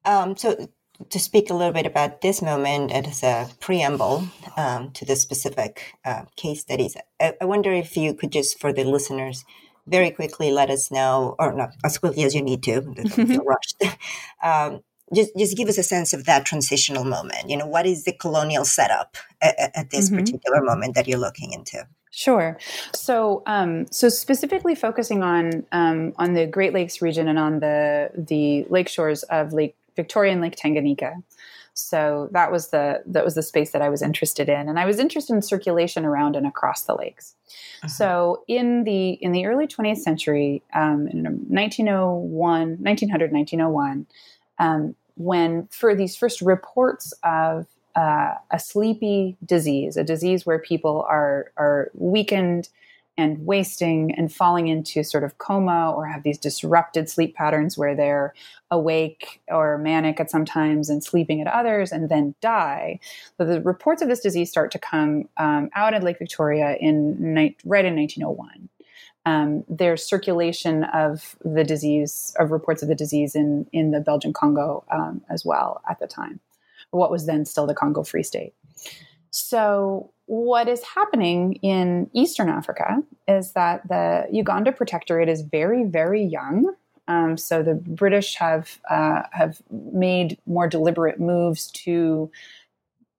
[0.07, 0.67] Um, so,
[1.11, 5.95] to speak a little bit about this moment as a preamble um, to the specific
[6.05, 9.45] uh, case studies, I, I, wonder if you could just, for the listeners,
[9.87, 13.83] very quickly let us know, or not as quickly as you need to, don't rushed.
[14.43, 14.81] Um,
[15.15, 17.51] just, just give us a sense of that transitional moment.
[17.51, 20.19] You know, what is the colonial setup at, at this mm-hmm.
[20.19, 21.87] particular moment that you're looking into?
[22.15, 22.59] Sure.
[22.95, 28.11] So, um, so specifically focusing on um, on the Great Lakes region and on the
[28.15, 31.23] the lake shores of Lake Victoria and Lake Tanganyika.
[31.75, 34.85] So that was the that was the space that I was interested in, and I
[34.85, 37.35] was interested in circulation around and across the lakes.
[37.83, 37.89] Uh-huh.
[37.89, 44.07] So in the in the early 20th century, um, in 1901, 1900, 1901,
[44.59, 51.07] um, when for these first reports of uh, a sleepy disease, a disease where people
[51.09, 52.69] are are weakened
[53.17, 57.95] and wasting and falling into sort of coma or have these disrupted sleep patterns where
[57.95, 58.33] they're
[58.71, 62.99] awake or manic at some times and sleeping at others and then die.
[63.37, 67.35] So the reports of this disease start to come um, out at Lake Victoria in
[67.65, 68.69] right in 1901.
[69.25, 74.33] Um, there's circulation of the disease, of reports of the disease in, in the Belgian
[74.33, 76.41] Congo um, as well at the time
[76.93, 78.55] what was then still the Congo Free State.
[79.31, 86.25] So, what is happening in Eastern Africa is that the Uganda Protectorate is very, very
[86.25, 86.75] young.
[87.07, 92.31] Um, so the British have uh, have made more deliberate moves to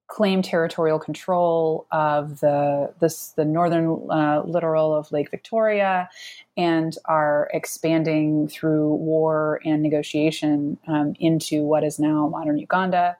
[0.07, 6.09] claim territorial control of the this, the northern uh, littoral of Lake Victoria,
[6.57, 13.17] and are expanding through war and negotiation um, into what is now modern Uganda.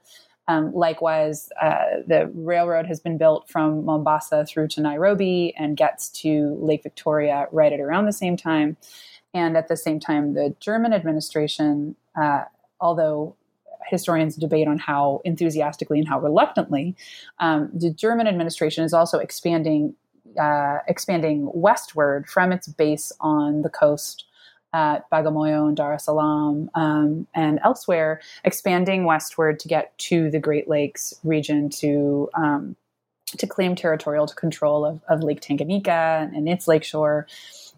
[0.47, 6.09] Um, likewise, uh, the railroad has been built from Mombasa through to Nairobi and gets
[6.21, 8.75] to Lake Victoria right at around the same time.
[9.33, 12.43] And at the same time, the German administration, uh,
[12.79, 13.35] although
[13.87, 16.95] historians debate on how enthusiastically and how reluctantly,
[17.39, 19.95] um, the German administration is also expanding
[20.39, 24.25] uh, expanding westward from its base on the coast
[24.73, 30.39] at Bagamoyo and Dar es Salaam um, and elsewhere, expanding westward to get to the
[30.39, 32.75] Great Lakes region to um,
[33.37, 37.27] to claim territorial control of, of Lake Tanganyika and its lakeshore.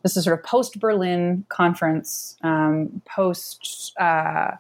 [0.04, 4.52] This is sort of post Berlin conference, um, post uh,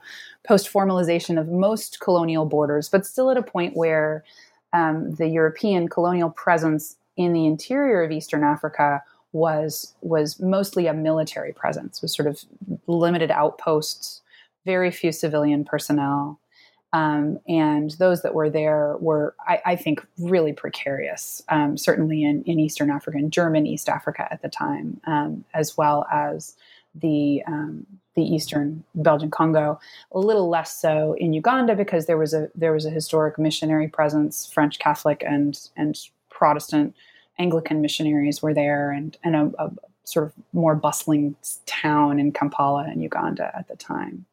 [0.47, 4.23] post formalization of most colonial borders, but still at a point where
[4.73, 9.01] um, the European colonial presence in the interior of Eastern Africa
[9.35, 12.41] was was mostly a military presence, was sort of
[12.87, 14.21] limited outposts,
[14.65, 16.39] very few civilian personnel,
[16.93, 21.43] um, and those that were there were, I, I think, really precarious.
[21.49, 25.75] Um, certainly in, in Eastern Africa and German East Africa at the time, um, as
[25.75, 26.55] well as
[26.95, 29.77] the um, the Eastern Belgian Congo.
[30.13, 33.89] A little less so in Uganda because there was a there was a historic missionary
[33.89, 36.95] presence, French Catholic and and Protestant
[37.37, 39.71] Anglican missionaries were there, and and a, a
[40.03, 44.25] sort of more bustling town in Kampala in Uganda at the time.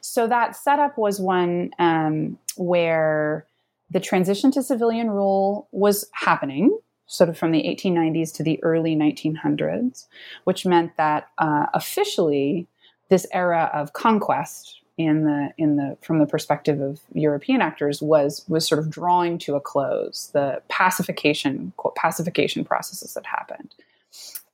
[0.00, 3.46] So that setup was one um, where
[3.90, 8.96] the transition to civilian rule was happening, sort of from the 1890s to the early
[8.96, 10.06] 1900s,
[10.44, 12.66] which meant that uh, officially
[13.08, 18.44] this era of conquest in the in the from the perspective of European actors was
[18.48, 20.30] was sort of drawing to a close.
[20.32, 23.74] The pacification quote, pacification processes that happened.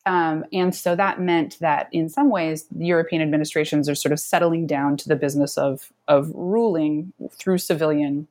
[0.07, 4.67] Um, and so that meant that in some ways, European administrations are sort of settling
[4.67, 8.27] down to the business of, of ruling through civilian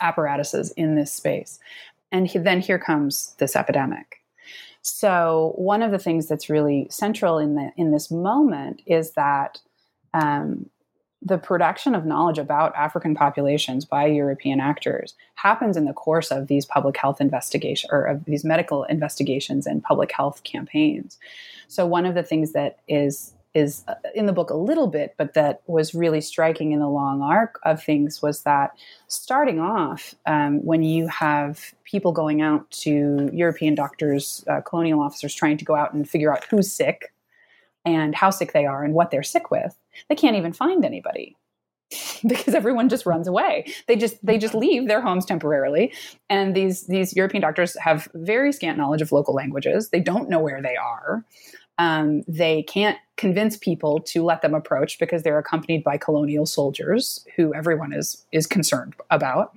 [0.00, 1.58] apparatuses in this space.
[2.10, 4.22] And he, then here comes this epidemic.
[4.80, 9.58] So one of the things that's really central in the in this moment is that
[10.14, 10.70] um,
[11.26, 16.46] the production of knowledge about African populations by European actors happens in the course of
[16.46, 21.18] these public health investigations or of these medical investigations and public health campaigns.
[21.66, 25.14] So one of the things that is is uh, in the book a little bit,
[25.16, 28.72] but that was really striking in the long arc of things was that
[29.08, 35.34] starting off, um, when you have people going out to European doctors, uh, colonial officers
[35.34, 37.14] trying to go out and figure out who's sick
[37.86, 39.74] and how sick they are and what they're sick with,
[40.08, 41.36] they can't even find anybody.
[42.26, 43.72] because everyone just runs away.
[43.86, 45.92] They just they just leave their homes temporarily,
[46.28, 49.90] and these these European doctors have very scant knowledge of local languages.
[49.90, 51.24] They don't know where they are.
[51.78, 57.24] Um, they can't convince people to let them approach because they're accompanied by colonial soldiers
[57.36, 59.54] who everyone is is concerned about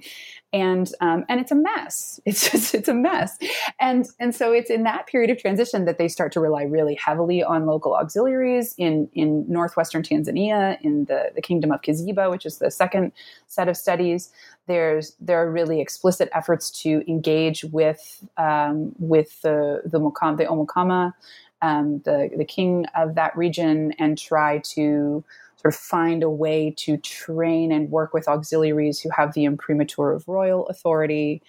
[0.51, 2.19] and um, and it's a mess.
[2.29, 3.37] It's just it's a mess,
[3.79, 6.95] and and so it's in that period of transition that they start to rely really
[6.95, 12.45] heavily on local auxiliaries in in northwestern Tanzania, in the the kingdom of Kiziba, which
[12.45, 13.11] is the second
[13.47, 14.31] set of studies.
[14.67, 20.45] There's there are really explicit efforts to engage with um, with the the Mukam, the
[20.45, 21.13] Omukama,
[21.61, 25.23] um, the the king of that region, and try to
[25.61, 30.11] sort of find a way to train and work with auxiliaries who have the imprimatur
[30.11, 31.41] of royal authority.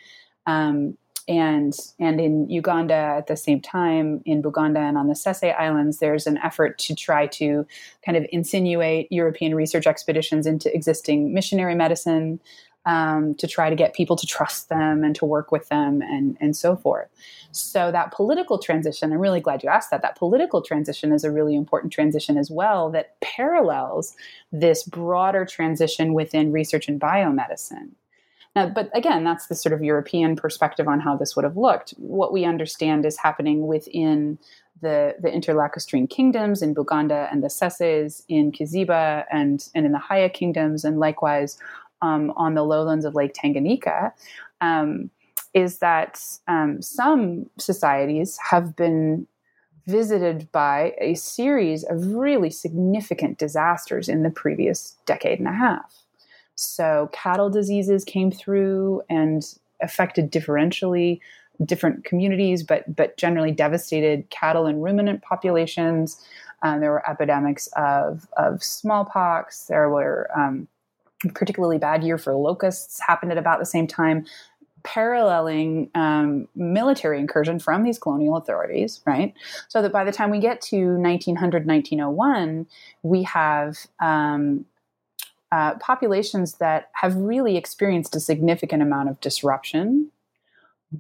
[0.46, 0.96] Um,
[1.29, 5.99] and and in Uganda at the same time in Buganda and on the Sese Islands,
[5.99, 7.64] there's an effort to try to
[8.05, 12.40] kind of insinuate European research expeditions into existing missionary medicine,
[12.86, 16.36] um, to try to get people to trust them and to work with them and,
[16.40, 17.08] and so forth.
[17.52, 20.02] So, that political transition, I'm really glad you asked that.
[20.02, 24.14] That political transition is a really important transition as well that parallels
[24.52, 27.90] this broader transition within research and biomedicine.
[28.56, 31.90] Now, but again, that's the sort of European perspective on how this would have looked.
[31.98, 34.38] What we understand is happening within
[34.80, 39.98] the, the interlacustrine kingdoms in Buganda and the Seses in Kiziba and, and in the
[39.98, 41.58] Haya kingdoms, and likewise
[42.02, 44.12] um, on the lowlands of Lake Tanganyika
[44.60, 45.10] um,
[45.54, 49.26] is that um, some societies have been
[49.86, 56.04] visited by a series of really significant disasters in the previous decade and a half.
[56.54, 59.42] So, cattle diseases came through and
[59.80, 61.20] affected differentially
[61.64, 66.20] different communities, but but generally devastated cattle and ruminant populations.
[66.62, 69.66] Um, there were epidemics of of smallpox.
[69.66, 70.68] There were um,
[71.35, 74.24] particularly bad year for locusts happened at about the same time
[74.83, 79.35] paralleling um, military incursion from these colonial authorities, right?
[79.68, 82.66] So that by the time we get to 1900, 1901,
[83.02, 84.64] we have um,
[85.52, 90.11] uh, populations that have really experienced a significant amount of disruption,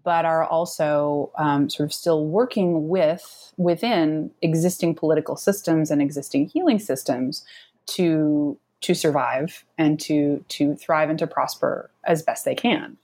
[0.04, 6.48] but are also um, sort of still working with within existing political systems and existing
[6.48, 7.44] healing systems
[7.86, 12.96] to to survive and to to thrive and to prosper as best they can.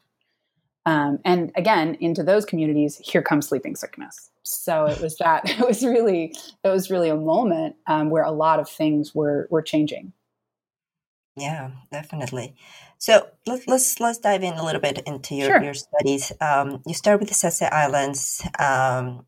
[0.87, 4.31] Um, and again, into those communities, here comes sleeping sickness.
[4.45, 6.35] So it was that it was really
[6.65, 10.13] it was really a moment um, where a lot of things were were changing.
[11.37, 12.57] Yeah, definitely.
[12.99, 15.63] So let's let's let's dive in a little bit into your, sure.
[15.63, 16.33] your studies.
[16.41, 18.43] Um, you start with the Sese Islands.
[18.59, 19.27] Um,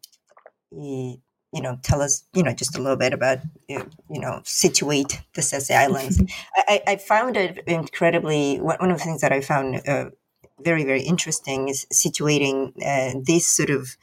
[1.52, 5.42] you know, tell us, you know, just a little bit about, you know, situate the
[5.42, 6.22] Sese Islands.
[6.56, 10.10] I, I, found it incredibly, one of the things that I found uh,
[10.60, 13.96] very, very interesting is situating uh, these sort of,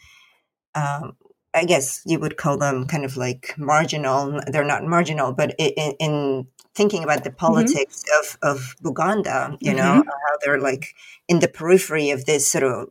[0.73, 1.15] um,
[1.53, 4.41] I guess you would call them kind of like marginal.
[4.47, 7.37] They're not marginal, but in, in thinking about the mm-hmm.
[7.37, 8.51] politics mm-hmm.
[8.51, 9.77] of, of Buganda, you mm-hmm.
[9.77, 10.95] know, how they're like
[11.27, 12.89] in the periphery of this sort of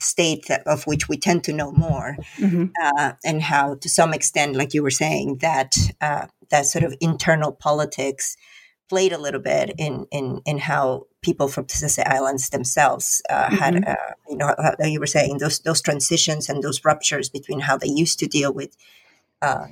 [0.00, 2.66] state that, of which we tend to know more, mm-hmm.
[2.82, 6.94] uh, and how, to some extent, like you were saying, that uh, that sort of
[7.00, 8.36] internal politics
[8.88, 13.56] played a little bit in in in how people from the Islands themselves uh, mm-hmm.
[13.56, 17.60] had, uh, you know, how you were saying those those transitions and those ruptures between
[17.60, 18.76] how they used to deal with
[19.42, 19.66] uh,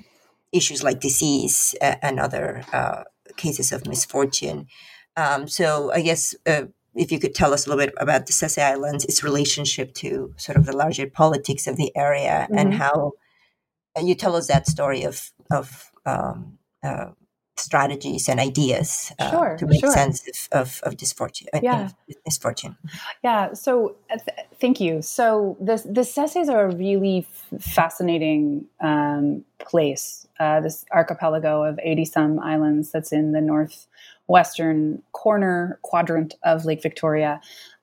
[0.53, 2.65] issues like disease uh, and other
[3.37, 4.67] cases of misfortune.
[5.17, 6.35] Um, so I guess
[6.97, 10.33] if you could tell us a little bit about the Sese Islands, its relationship to
[10.37, 12.59] sort of the larger politics of the area, mm-hmm.
[12.59, 13.13] and how
[13.97, 17.11] uh, you tell us that story of of um, uh,
[17.59, 19.91] strategies and ideas uh, sure, to make sure.
[19.91, 21.49] sense of, of, of misfortune.
[21.55, 21.91] Uh, yeah.
[22.25, 22.77] misfortune.
[23.23, 23.53] Yeah.
[23.55, 25.03] So uh, th- thank you.
[25.03, 30.27] So the the Seses are a really f- fascinating um, place.
[30.39, 36.83] Uh, this archipelago of eighty some islands that's in the northwestern corner quadrant of Lake
[36.83, 37.41] Victoria.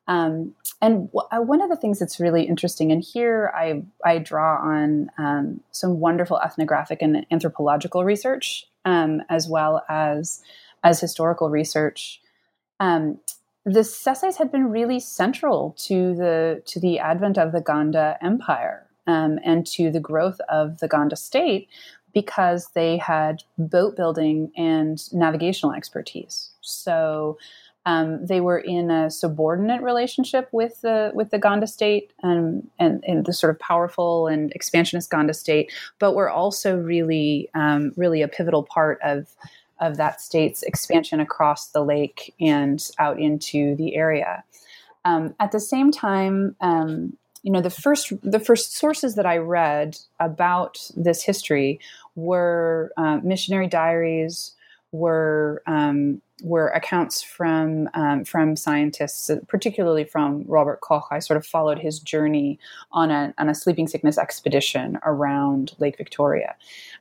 [0.08, 4.20] Um, and w- uh, one of the things that's really interesting, and here I, I
[4.20, 10.42] draw on um, some wonderful ethnographic and anthropological research, um, as well as
[10.84, 12.22] as historical research.
[12.80, 13.20] Um,
[13.66, 18.80] the Seses had been really central to the to the advent of the Ganda Empire
[19.08, 21.70] um, and to the growth of the Ganda state,
[22.14, 26.52] because they had boat building and navigational expertise.
[26.62, 27.38] So
[27.86, 33.04] um, they were in a subordinate relationship with the with the Ganda state and, and,
[33.06, 38.22] and the sort of powerful and expansionist Ganda state, but were also really um, really
[38.22, 39.36] a pivotal part of
[39.80, 44.44] of that state's expansion across the lake and out into the area.
[45.04, 49.38] Um, at the same time, um, you know, the first the first sources that I
[49.38, 51.82] read about this history
[52.16, 54.54] were uh, missionary diaries,
[54.94, 61.08] were um, were accounts from um, from scientists, particularly from Robert Koch.
[61.12, 62.60] I sort of followed his journey
[62.92, 66.56] on a on a sleeping sickness expedition around Lake Victoria,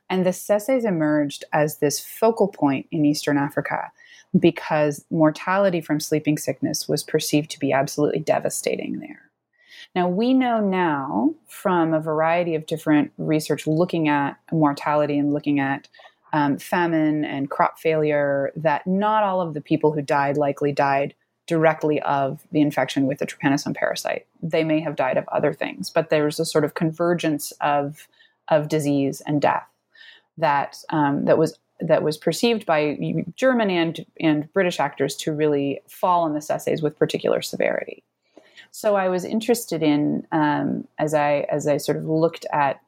[0.09, 3.91] and the Sesses emerged as this focal point in Eastern Africa
[4.37, 9.29] because mortality from sleeping sickness was perceived to be absolutely devastating there.
[9.95, 15.59] Now, we know now from a variety of different research looking at mortality and looking
[15.59, 15.87] at
[16.33, 21.13] um, famine and crop failure that not all of the people who died likely died
[21.45, 24.25] directly of the infection with the trypanosome parasite.
[24.41, 28.07] They may have died of other things, but there's a sort of convergence of,
[28.49, 29.67] of disease and death
[30.37, 32.97] that, um, that was that was perceived by
[33.35, 38.03] German and and British actors to really fall on the Sesses with particular severity.
[38.71, 42.79] So I was interested in um, as I as I sort of looked at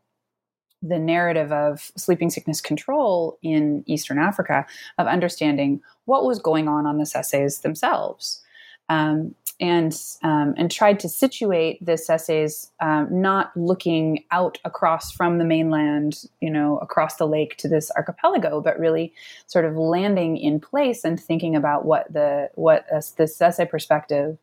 [0.88, 4.66] the narrative of sleeping sickness control in Eastern Africa
[4.98, 8.42] of understanding what was going on on the Sesses themselves.
[8.88, 15.38] Um, and um, and tried to situate the Sesses um, not looking out across from
[15.38, 19.14] the mainland, you know, across the lake to this archipelago, but really
[19.48, 24.38] sort of landing in place and thinking about what the what uh, the Sesse perspective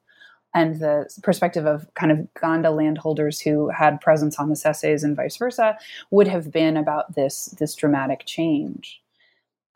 [0.55, 5.17] and the perspective of kind of Ganda landholders who had presence on the Sesses and
[5.17, 5.79] vice versa
[6.11, 9.01] would have been about this this dramatic change.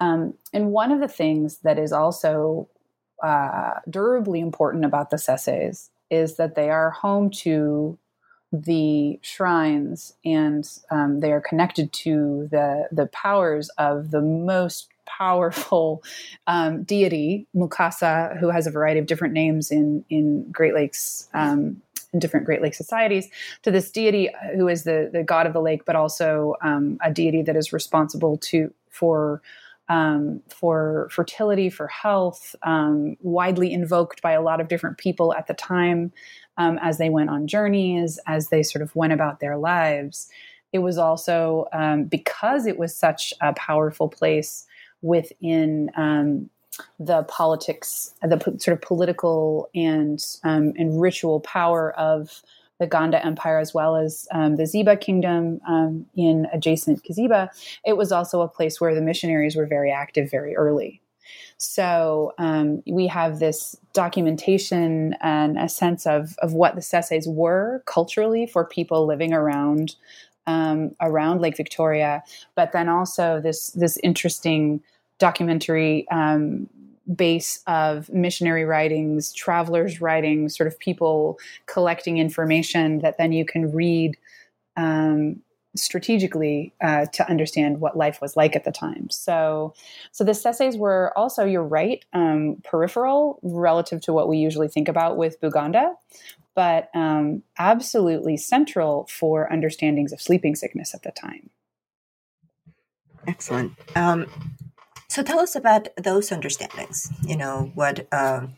[0.00, 2.68] Um, and one of the things that is also
[3.22, 7.98] uh, durably important about the Sesses is that they are home to
[8.52, 16.02] the shrines and um, they are connected to the the powers of the most powerful
[16.46, 21.80] um, deity Mukasa, who has a variety of different names in in Great Lakes um,
[22.12, 23.28] in different Great Lake societies,
[23.62, 27.12] to this deity who is the the god of the lake, but also um, a
[27.12, 29.42] deity that is responsible to for
[29.88, 35.46] um, for fertility, for health, um, widely invoked by a lot of different people at
[35.46, 36.12] the time
[36.56, 40.28] um, as they went on journeys, as they sort of went about their lives.
[40.72, 44.65] It was also um, because it was such a powerful place
[45.02, 46.50] within um,
[46.98, 52.42] the politics, the sort of political and um, and ritual power of
[52.78, 57.48] the Ganda Empire as well as um, the Ziba Kingdom um, in adjacent Kiziba,
[57.84, 61.00] it was also a place where the missionaries were very active very early.
[61.58, 67.82] So um, we have this documentation and a sense of, of what the Sesses were
[67.86, 69.96] culturally for people living around
[70.46, 72.22] um, around Lake Victoria,
[72.54, 74.80] but then also this this interesting
[75.18, 76.68] documentary um,
[77.14, 83.72] base of missionary writings, travelers' writings, sort of people collecting information that then you can
[83.72, 84.16] read
[84.76, 85.40] um,
[85.74, 89.08] strategically uh, to understand what life was like at the time.
[89.10, 89.74] So,
[90.10, 94.88] so the Sesses were also, you're right, um, peripheral relative to what we usually think
[94.88, 95.94] about with Buganda,
[96.56, 101.50] but um, absolutely central for understandings of sleeping sickness at the time.
[103.28, 103.74] Excellent.
[103.94, 104.26] Um,
[105.08, 107.12] so tell us about those understandings.
[107.22, 108.54] You know what um,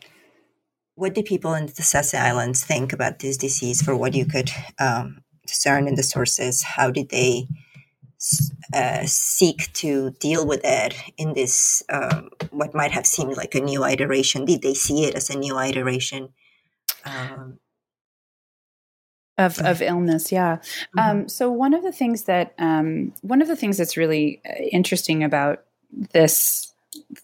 [0.95, 3.81] what do people in the Sesse Islands think about this disease?
[3.81, 7.47] For what you could um, discern in the sources, how did they
[8.73, 13.61] uh, seek to deal with it in this um, what might have seemed like a
[13.61, 14.45] new iteration?
[14.45, 16.29] Did they see it as a new iteration?
[17.05, 17.59] Um,
[19.39, 20.99] of, of illness yeah mm-hmm.
[20.99, 24.63] um, so one of the things that um, one of the things that's really uh,
[24.71, 25.63] interesting about
[26.13, 26.73] this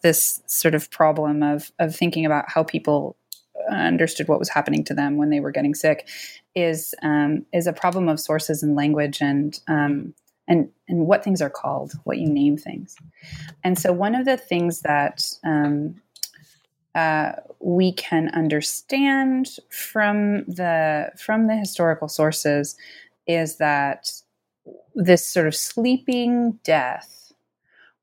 [0.01, 3.15] this sort of problem of of thinking about how people
[3.69, 6.07] understood what was happening to them when they were getting sick
[6.55, 10.13] is um, is a problem of sources and language and um,
[10.47, 12.95] and and what things are called, what you name things.
[13.63, 16.01] And so one of the things that um,
[16.95, 22.75] uh, we can understand from the from the historical sources
[23.27, 24.11] is that
[24.95, 27.33] this sort of sleeping death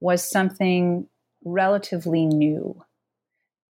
[0.00, 1.06] was something
[1.44, 2.84] relatively new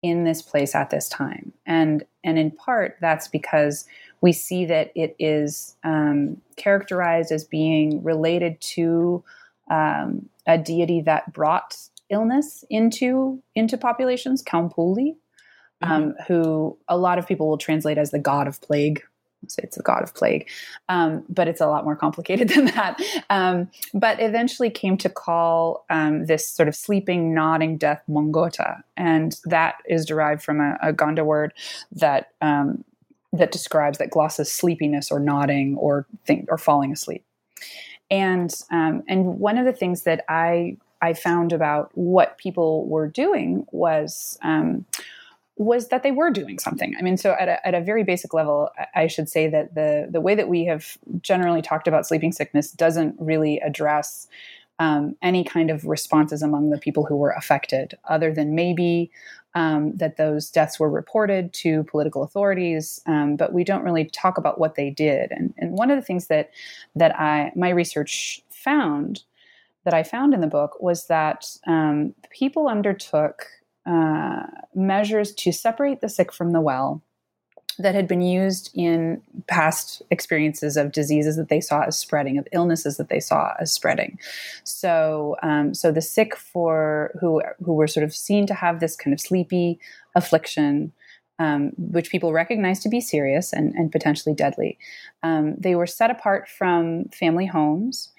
[0.03, 1.53] in this place at this time.
[1.67, 3.87] And and in part that's because
[4.21, 9.23] we see that it is um, characterized as being related to
[9.71, 11.77] um, a deity that brought
[12.13, 15.17] illness into into populations Kaumpuli,
[15.83, 15.91] mm-hmm.
[15.93, 19.03] um, who a lot of people will translate as the god of plague
[19.49, 20.49] say it's the god of plague,
[20.89, 23.01] um, but it's a lot more complicated than that.
[23.31, 29.37] Um, but eventually came to call um, this sort of sleeping, nodding death Mongota, and
[29.45, 31.53] that is derived from a, a Ganda word
[31.93, 32.85] that um,
[33.33, 37.25] that describes that glosses sleepiness or nodding or think or falling asleep.
[38.11, 43.09] And um, and one of the things that I I found about what people were
[43.09, 44.87] doing was um,
[45.57, 46.95] was that they were doing something.
[46.99, 50.09] I mean, so at a, at a very basic level, I should say that the
[50.11, 54.29] the way that we have generally talked about sleeping sickness doesn't really address
[54.79, 59.11] um, any kind of responses among the people who were affected, other than maybe
[59.55, 64.39] um, that those deaths were reported to political authorities, um, but we don't really talk
[64.39, 65.31] about what they did.
[65.31, 66.51] And, and one of the things that
[66.97, 69.25] that I my research found
[69.85, 73.47] that I found in the book was that um, people undertook
[73.87, 77.03] uh, measures to separate the sick from the well
[77.79, 82.47] that had been used in past experiences of diseases that they saw as spreading, of
[82.53, 84.19] illnesses that they saw as spreading.
[84.65, 88.97] So, um, so the sick for who who were sort of seen to have this
[88.97, 89.81] kind of sleepy
[90.15, 90.93] affliction.
[91.39, 94.79] Um, which people recognized to be serious and, and potentially deadly.
[95.25, 98.13] Um, they were set apart from family homes,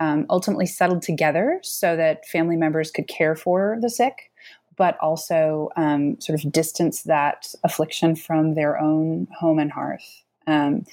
[0.00, 4.30] um, ultimately settled together so that family members could care for the sick
[4.78, 10.22] but also um, sort of distance that affliction from their own home and hearth.
[10.46, 10.86] Um,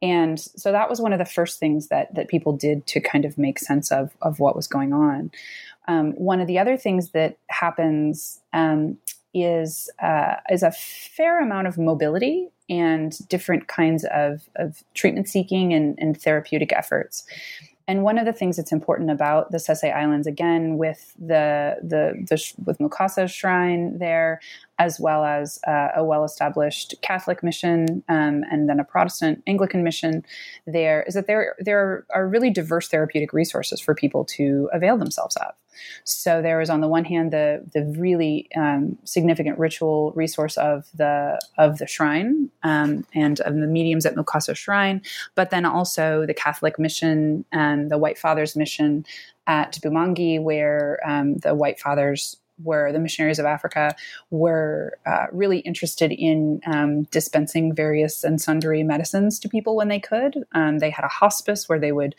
[0.00, 3.24] and so that was one of the first things that that people did to kind
[3.24, 5.30] of make sense of of what was going on.
[5.86, 8.96] Um, one of the other things that happens um,
[9.34, 15.74] is uh, is a fair amount of mobility and different kinds of, of treatment seeking
[15.74, 17.26] and, and therapeutic efforts.
[17.88, 22.14] And one of the things that's important about the Sese Islands, again, with the the,
[22.28, 24.40] the with Mukasa shrine there,
[24.82, 30.24] as well as uh, a well-established Catholic mission um, and then a Protestant Anglican mission,
[30.66, 35.36] there is that there there are really diverse therapeutic resources for people to avail themselves
[35.36, 35.52] of.
[36.04, 40.90] So there is, on the one hand, the the really um, significant ritual resource of
[40.94, 45.00] the of the shrine um, and of the mediums at Mukasa Shrine,
[45.36, 49.06] but then also the Catholic mission and the White Fathers mission
[49.46, 53.94] at Bumangi, where um, the White Fathers where the missionaries of Africa
[54.30, 60.00] were uh, really interested in um, dispensing various and sundry medicines to people when they
[60.00, 60.44] could.
[60.52, 62.14] Um, they had a hospice where they would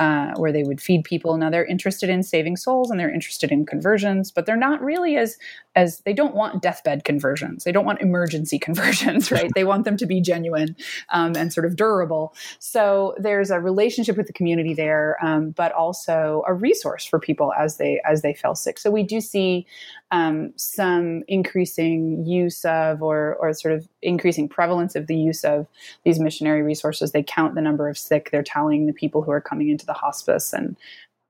[0.00, 1.36] uh, where they would feed people.
[1.36, 5.16] Now they're interested in saving souls and they're interested in conversions, but they're not really
[5.16, 5.36] as
[5.76, 7.62] as they don't want deathbed conversions.
[7.62, 9.50] They don't want emergency conversions, right?
[9.54, 10.74] they want them to be genuine
[11.10, 12.34] um, and sort of durable.
[12.58, 17.52] So there's a relationship with the community there, um, but also a resource for people
[17.52, 18.78] as they as they fell sick.
[18.78, 19.66] So we do see
[20.12, 25.66] um, some increasing use of or or sort of increasing prevalence of the use of
[26.04, 27.12] these missionary resources.
[27.12, 28.30] They count the number of sick.
[28.30, 30.76] They're telling the people who are coming into the hospice and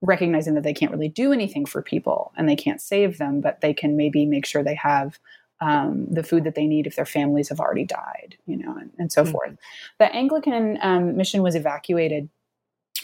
[0.02, 3.60] recognizing that they can't really do anything for people and they can't save them, but
[3.60, 5.18] they can maybe make sure they have
[5.60, 8.90] um, the food that they need if their families have already died, you know, and,
[8.98, 9.32] and so mm-hmm.
[9.32, 9.56] forth.
[9.98, 12.28] The Anglican um, mission was evacuated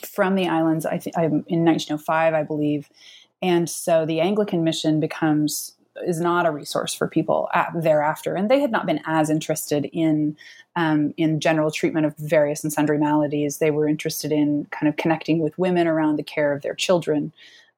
[0.04, 2.88] from the islands, I think, in 1905, I believe,
[3.42, 8.34] and so the Anglican mission becomes is not a resource for people thereafter.
[8.34, 10.36] And they had not been as interested in
[10.76, 13.58] um, in general treatment of various and sundry maladies.
[13.58, 17.32] They were interested in kind of connecting with women around the care of their children.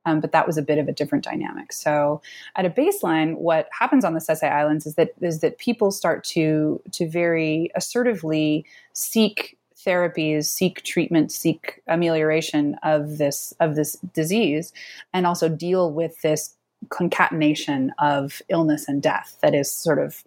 [0.05, 1.73] Um, but that was a bit of a different dynamic.
[1.73, 2.23] So,
[2.57, 6.25] at a baseline, what happens on the Sese Islands is that is that people start
[6.25, 8.65] to to very assertively
[8.95, 14.73] seek therapies, seek treatment, seek amelioration of this of this disease,
[15.13, 16.55] and also deal with this
[16.91, 20.25] concatenation of illness and death that is sort of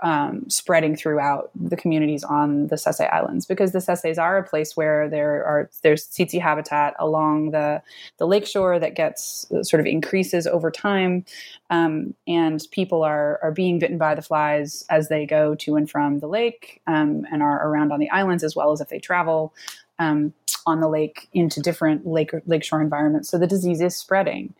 [0.00, 4.76] um, spreading throughout the communities on the Sese Islands because the Seses are a place
[4.76, 7.82] where there are there's tsetse habitat along the
[8.18, 11.24] the lakeshore that gets sort of increases over time,
[11.70, 15.90] um, and people are are being bitten by the flies as they go to and
[15.90, 18.98] from the lake um, and are around on the islands as well as if they
[18.98, 19.52] travel.
[20.00, 20.32] Um,
[20.64, 24.54] on the lake into different lake lakeshore environments, so the disease is spreading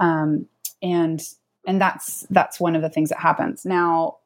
[0.00, 0.46] um,
[0.82, 1.22] and
[1.66, 3.64] and that's that's one of the things that happens.
[3.64, 4.16] Now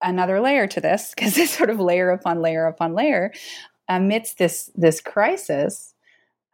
[0.00, 3.32] another layer to this because it's sort of layer upon layer upon layer
[3.88, 5.92] amidst this this crisis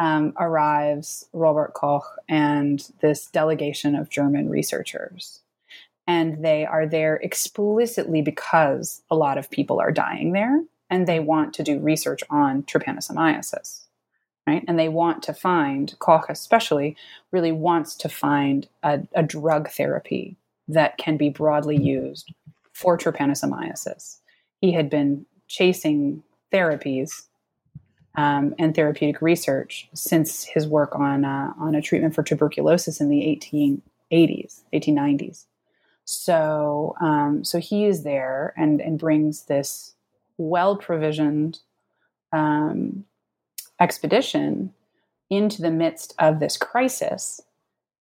[0.01, 5.41] um, arrives robert koch and this delegation of german researchers.
[6.07, 11.21] And they are there explicitly because a lot of people are dying there and they
[11.21, 13.88] want to do research on trypanosomiasis
[14.49, 14.65] right?
[14.67, 16.97] And they want to find, Koch especially,
[17.33, 20.37] really wants to find a, a drug therapy
[20.69, 22.33] that can be broadly used
[22.73, 24.21] for trypanosomiasis.
[24.61, 27.27] He had been chasing therapies
[28.15, 33.11] um, and therapeutic research since his work on uh, on a treatment for tuberculosis in
[33.11, 35.45] the 1880s, 1890s.
[36.05, 39.95] So um, so he is there and and brings this
[40.39, 41.61] well provisioned
[42.33, 43.05] um,
[43.81, 44.73] expedition
[45.31, 47.41] into the midst of this crisis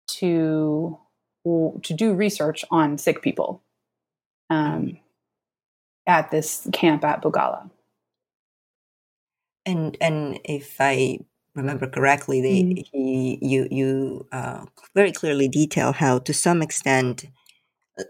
[0.07, 0.97] to
[1.81, 3.61] to do research on sick people
[4.49, 4.97] um,
[6.05, 7.69] at this camp at Bugala.
[9.65, 11.19] And and if I
[11.55, 12.85] remember correctly, they, mm.
[12.91, 17.25] he you you uh, very clearly detail how to some extent.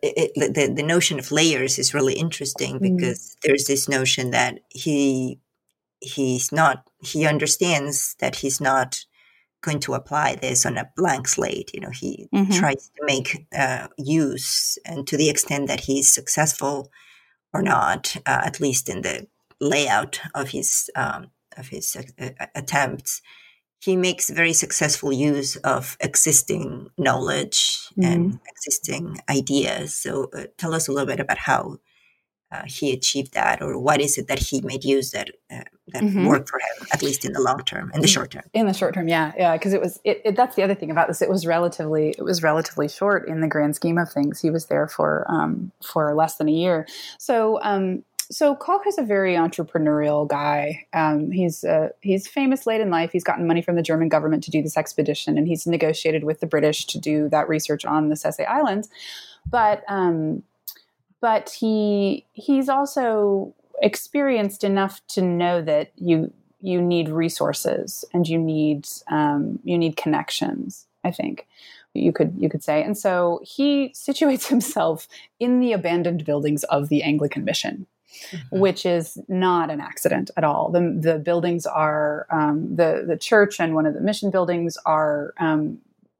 [0.04, 2.98] It, it, the, the notion of layers is really interesting mm.
[2.98, 5.40] because there's this notion that he
[6.00, 9.06] he's not he understands that he's not
[9.62, 12.52] going to apply this on a blank slate you know he mm-hmm.
[12.52, 16.92] tries to make uh, use and to the extent that he's successful
[17.54, 19.28] or not uh, at least in the
[19.60, 21.28] layout of his um,
[21.58, 23.22] of his uh, attempts
[23.80, 28.04] he makes very successful use of existing knowledge mm-hmm.
[28.04, 31.78] and existing ideas so uh, tell us a little bit about how
[32.52, 36.04] uh, he achieved that, or what is it that he made use that uh, that
[36.04, 36.26] mm-hmm.
[36.26, 38.44] worked for him, at least in the long term, in the short term.
[38.54, 40.00] In the short term, yeah, yeah, because it was.
[40.06, 41.22] It, it, that's the other thing about this.
[41.22, 42.16] It was relatively.
[42.18, 44.40] It was relatively short in the grand scheme of things.
[44.40, 46.88] He was there for um, for less than a year.
[47.18, 47.60] So.
[47.64, 50.86] Um, so Koch is a very entrepreneurial guy.
[50.92, 53.12] Um, he's uh, he's famous late in life.
[53.14, 56.42] He's gotten money from the German government to do this expedition, and he's negotiated with
[56.42, 58.90] the British to do that research on the Sese Islands.
[59.50, 60.44] But um,
[61.22, 68.38] but he he's also experienced enough to know that you you need resources and you
[68.38, 70.86] need um, you need connections.
[71.04, 71.48] I think
[71.94, 75.08] you could you could say, and so he situates himself
[75.40, 77.88] in the abandoned buildings of the Anglican Mission.
[78.32, 78.60] Mm-hmm.
[78.60, 80.72] Which is not an accident at all.
[80.72, 85.36] The, the buildings are um, the the church and one of the mission buildings are
[85.40, 85.78] um,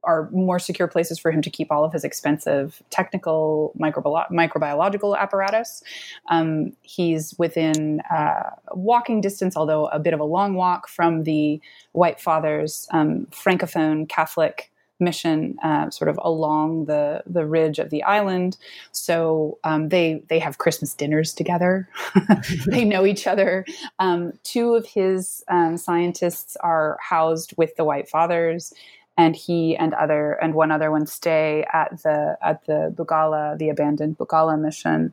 [0.08, 5.16] are more secure places for him to keep all of his expensive technical microbi- microbiological
[5.16, 5.82] apparatus.
[6.30, 11.60] Um, he's within uh, walking distance, although a bit of a long walk, from the
[11.92, 18.02] White Fathers um, Francophone Catholic mission uh, sort of along the the ridge of the
[18.02, 18.56] island.
[18.92, 21.88] So um, they they have christmas dinners together.
[22.66, 23.64] They know each other.
[23.98, 28.72] Um, two of his um, scientists are housed with the white fathers
[29.18, 33.68] and he and other and one other one stay at the at the Bugala, the
[33.68, 35.12] abandoned Bugala mission,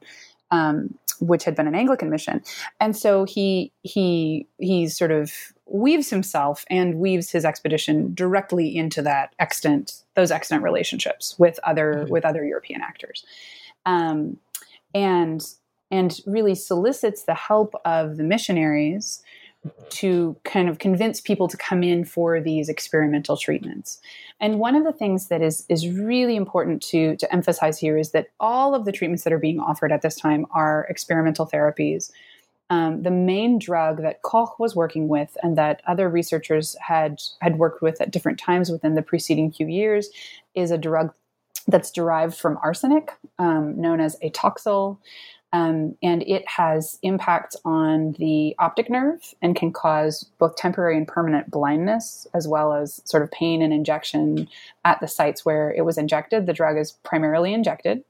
[0.51, 2.41] um, which had been an Anglican mission,
[2.79, 5.33] and so he he he sort of
[5.65, 11.95] weaves himself and weaves his expedition directly into that extant those extant relationships with other
[11.95, 12.11] mm-hmm.
[12.11, 13.25] with other European actors,
[13.87, 14.37] um,
[14.93, 15.43] and
[15.89, 19.23] and really solicits the help of the missionaries
[19.89, 23.99] to kind of convince people to come in for these experimental treatments.
[24.39, 28.11] And one of the things that is is really important to to emphasize here is
[28.11, 32.11] that all of the treatments that are being offered at this time are experimental therapies.
[32.71, 37.57] Um, the main drug that Koch was working with and that other researchers had had
[37.57, 40.09] worked with at different times within the preceding few years
[40.55, 41.13] is a drug
[41.67, 44.97] that's derived from arsenic, um, known as atoxyl.
[45.55, 51.07] Um, and it has impacts on the optic nerve and can cause both temporary and
[51.07, 54.49] permanent blindness, as well as sort of pain and injection
[54.83, 56.45] at the sites where it was injected.
[56.45, 58.03] The drug is primarily injected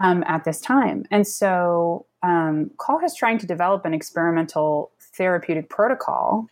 [0.00, 1.04] um, at this time.
[1.10, 6.46] And so um, Koch is trying to develop an experimental therapeutic protocol,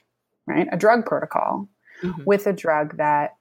[0.47, 0.69] right?
[0.71, 1.67] A drug protocol
[2.03, 2.25] mm-hmm.
[2.27, 3.37] with a drug that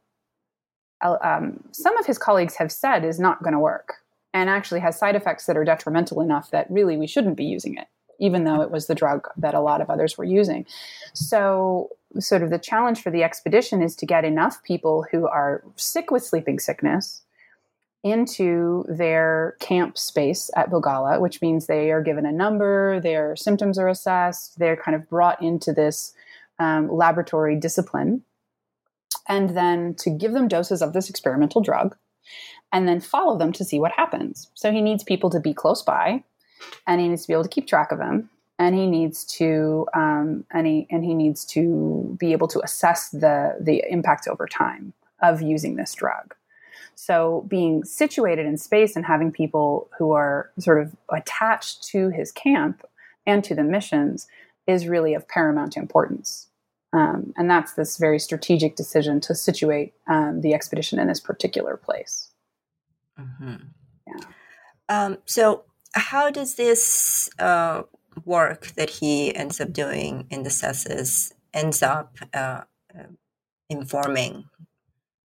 [1.02, 3.96] uh, um, some of his colleagues have said is not going to work
[4.34, 7.78] and actually has side effects that are detrimental enough that really we shouldn't be using
[7.78, 7.88] it,
[8.20, 10.66] even though it was the drug that a lot of others were using.
[11.14, 15.64] So, sort of the challenge for the expedition is to get enough people who are
[15.76, 17.24] sick with sleeping sickness
[18.04, 23.80] into their camp space at Bugala, which means they are given a number, their symptoms
[23.80, 26.14] are assessed, they're kind of brought into this
[26.60, 28.24] um, laboratory discipline,
[29.28, 31.96] and then to give them doses of this experimental drug
[32.74, 34.50] and then follow them to see what happens.
[34.56, 36.24] So he needs people to be close by,
[36.88, 39.88] and he needs to be able to keep track of them, and he needs to
[39.94, 44.48] um, and he and he needs to be able to assess the the impact over
[44.48, 46.36] time of using this drug.
[46.96, 52.32] So being situated in space and having people who are sort of attached to his
[52.32, 52.84] camp
[53.26, 54.28] and to the missions
[54.68, 56.48] is really of paramount importance.
[56.92, 61.78] Um, and that's this very strategic decision to situate um, the expedition in this particular
[61.78, 62.33] place.
[63.20, 63.56] Mm-hmm.
[64.90, 67.84] Um, so, how does this uh,
[68.26, 72.62] work that he ends up doing in the Sesses ends up uh,
[72.94, 73.04] uh
[73.70, 74.46] informing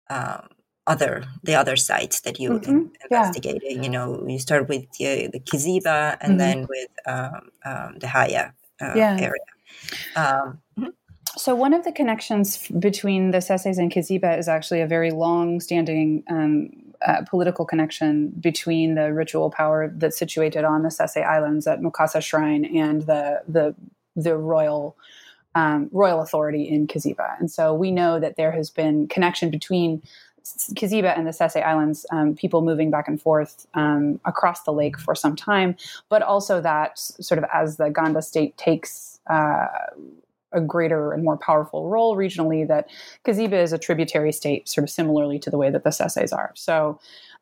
[0.10, 0.48] um,
[0.88, 2.88] other the other sites that you mm-hmm.
[3.10, 3.62] investigated.
[3.64, 3.82] Yeah.
[3.82, 6.38] You know, you start with the, the Kiziba and mm-hmm.
[6.38, 9.18] then with um, um, the Haya uh, yeah.
[9.20, 9.46] area.
[10.16, 10.90] Um, mm-hmm.
[11.38, 16.24] so one of the connections between the Sesses and Kiziba is actually a very long-standing
[16.30, 16.70] um,
[17.06, 22.22] uh, political connection between the ritual power that's situated on the Sese Islands at Mukasa
[22.22, 23.76] Shrine and the the
[24.16, 24.96] the royal
[25.56, 27.40] um, royal authority in Kiziba.
[27.40, 30.02] And so we know that there has been connection between
[30.74, 34.98] Kiziba and the Sese Islands, um, people moving back and forth um, across the lake
[34.98, 35.76] for some time,
[36.10, 39.68] but also that sort of as the Ganda state takes uh,
[40.54, 42.90] a greater and more powerful role regionally, that
[43.26, 46.52] Kiziba is a tributary state, sort of similarly to the way that the Seses are.
[46.56, 47.00] So,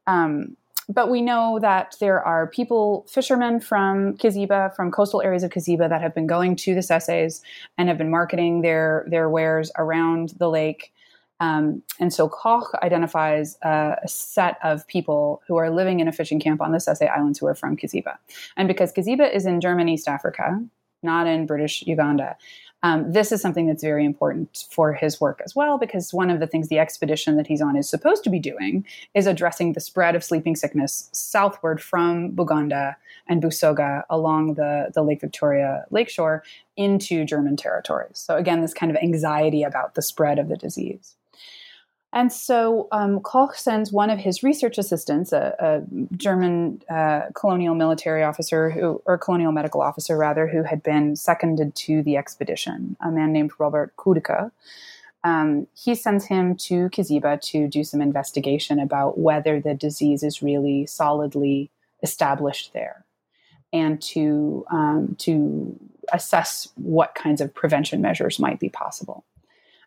[0.07, 0.55] um,
[0.91, 5.87] but we know that there are people, fishermen from Kiziba, from coastal areas of Kiziba,
[5.87, 7.41] that have been going to the Seses
[7.77, 10.91] and have been marketing their their wares around the lake.
[11.39, 16.39] Um, and so Koch identifies a set of people who are living in a fishing
[16.39, 18.17] camp on the Sese Islands who are from Kiziba.
[18.57, 20.59] And because Kiziba is in German East Africa,
[21.01, 22.35] not in British Uganda,
[22.81, 26.39] um, this is something that's very important for his work as well, because one of
[26.39, 29.81] the things the expedition that he's on is supposed to be doing is addressing the
[29.81, 32.95] spread of sleeping sickness southward from Buganda
[33.27, 36.43] and Busoga along the, the Lake Victoria lakeshore
[36.77, 38.17] into German territories.
[38.17, 41.15] So, again, this kind of anxiety about the spread of the disease.
[42.11, 47.75] And so um, Koch sends one of his research assistants, a, a German uh, colonial
[47.75, 52.97] military officer, who, or colonial medical officer rather, who had been seconded to the expedition,
[52.99, 54.51] a man named Robert Kudicke.
[55.23, 60.41] Um, he sends him to Kiziba to do some investigation about whether the disease is
[60.41, 61.69] really solidly
[62.01, 63.05] established there,
[63.71, 65.77] and to um, to
[66.11, 69.25] assess what kinds of prevention measures might be possible.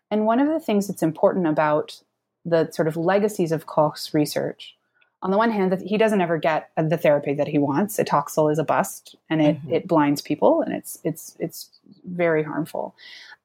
[0.09, 2.01] And one of the things that's important about
[2.45, 4.75] the sort of legacies of Koch's research.
[5.21, 7.97] On the one hand, that he doesn't ever get the therapy that he wants.
[7.97, 9.73] Atoxyl is a bust, and it mm-hmm.
[9.73, 11.69] it blinds people, and it's it's it's
[12.05, 12.93] very harmful.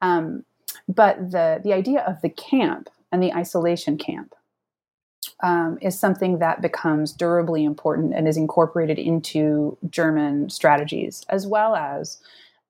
[0.02, 0.44] Um,
[0.88, 4.34] but the the idea of the camp and the isolation camp
[5.42, 11.76] um, is something that becomes durably important and is incorporated into German strategies, as well
[11.76, 12.18] as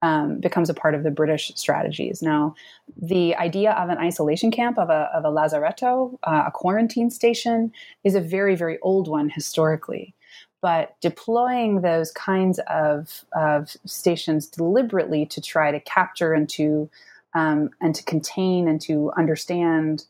[0.02, 2.22] um, becomes a part of the British strategies.
[2.22, 2.54] Now,
[3.00, 7.72] the idea of an isolation camp, of a, of a lazaretto, uh, a quarantine station,
[8.04, 10.14] is a very, very old one historically.
[10.60, 16.90] But deploying those kinds of, of stations deliberately to try to capture and to
[17.34, 20.06] um, and to contain and to understand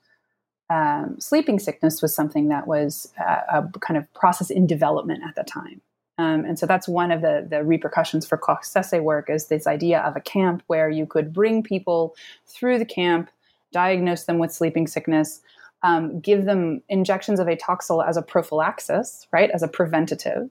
[0.71, 5.35] um, sleeping sickness was something that was a, a kind of process in development at
[5.35, 5.81] the time.
[6.19, 9.67] Um, and so that's one of the, the repercussions for Koch's Sese work is this
[9.67, 12.17] idea of a camp where you could bring people
[12.47, 13.31] through the camp,
[13.73, 15.41] diagnose them with sleeping sickness,
[15.83, 20.51] um, give them injections of atoxyl as a prophylaxis, right, as a preventative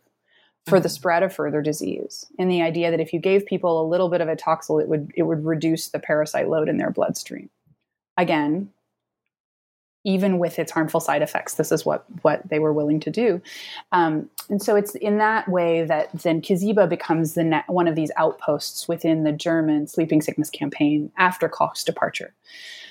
[0.66, 0.94] for the mm-hmm.
[0.94, 2.26] spread of further disease.
[2.40, 5.12] And the idea that if you gave people a little bit of atoxyl, it would
[5.16, 7.50] it would reduce the parasite load in their bloodstream.
[8.18, 8.72] Again,
[10.08, 11.56] even with its harmful side effects.
[11.56, 13.42] This is what what they were willing to do,
[13.92, 17.96] um, and so it's in that way that then Kiziba becomes the ne- one of
[17.96, 22.34] these outposts within the German sleeping sickness campaign after Koch's departure.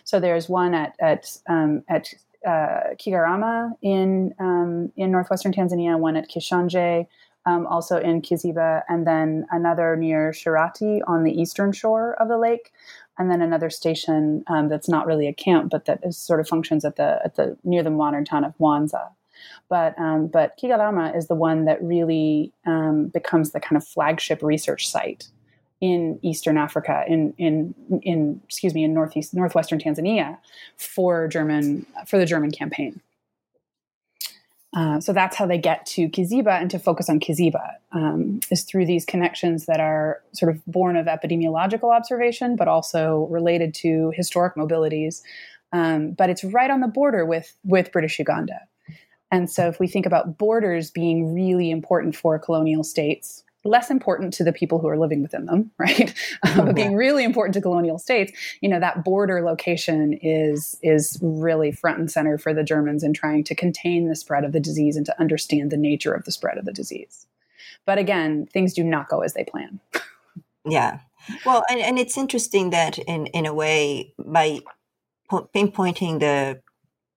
[0.05, 2.13] So there's one at at um, at
[2.47, 7.07] uh, Kigarama in um, in northwestern Tanzania, one at Kishanje.
[7.49, 12.39] Um, also in Kiziba, and then another near Shirati on the eastern shore of the
[12.39, 12.73] lake,
[13.19, 16.49] and then another station um, that's not really a camp, but that is, sort of
[16.49, 19.09] functions at the at the near the modern town of Mwanza.
[19.69, 24.43] But um, but Kigarama is the one that really um, becomes the kind of flagship
[24.43, 25.29] research site
[25.81, 30.39] in Eastern Africa, in in in excuse me, in northeast northwestern Tanzania
[30.77, 33.01] for German for the German campaign.
[34.77, 38.63] Uh, so that's how they get to Kiziba and to focus on Kiziba um, is
[38.63, 44.13] through these connections that are sort of born of epidemiological observation, but also related to
[44.15, 45.23] historic mobilities.
[45.73, 48.61] Um, but it's right on the border with with British Uganda,
[49.33, 54.33] and so if we think about borders being really important for colonial states, less important
[54.35, 56.15] to the people who are living within them, right?
[56.47, 61.19] Um, but being really important to colonial states, you know, that border location is is
[61.21, 64.61] really front and center for the Germans in trying to contain the spread of the
[64.61, 67.27] disease and to understand the nature of the spread of the disease.
[67.85, 69.81] But again, things do not go as they plan.
[70.67, 71.01] yeah.
[71.45, 74.61] Well, and, and it's interesting that in, in a way, by
[75.29, 76.61] pinpointing the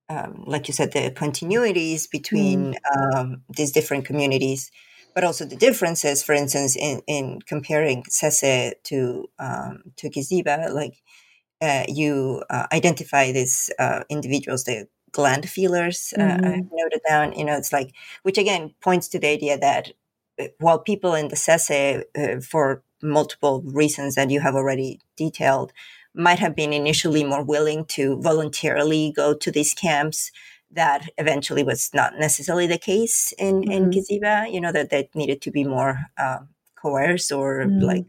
[0.10, 3.16] um, like you said, the continuities between mm.
[3.16, 4.72] um, these different communities,
[5.14, 6.24] but also the differences.
[6.24, 11.02] For instance, in, in comparing Sese to um, to Kiziba, like
[11.62, 16.14] uh, you uh, identify these uh, individuals, the gland feelers.
[16.18, 16.46] Uh, mm-hmm.
[16.46, 17.34] I've noted down.
[17.34, 17.94] You know, it's like
[18.24, 19.92] which again points to the idea that
[20.40, 25.72] uh, while people in the Sese, uh, for multiple reasons that you have already detailed,
[26.14, 30.32] might have been initially more willing to voluntarily go to these camps
[30.72, 33.72] that eventually was not necessarily the case in mm-hmm.
[33.72, 34.52] in Kiziba.
[34.52, 36.40] You know that they needed to be more uh,
[36.76, 37.80] coerced or mm-hmm.
[37.80, 38.06] like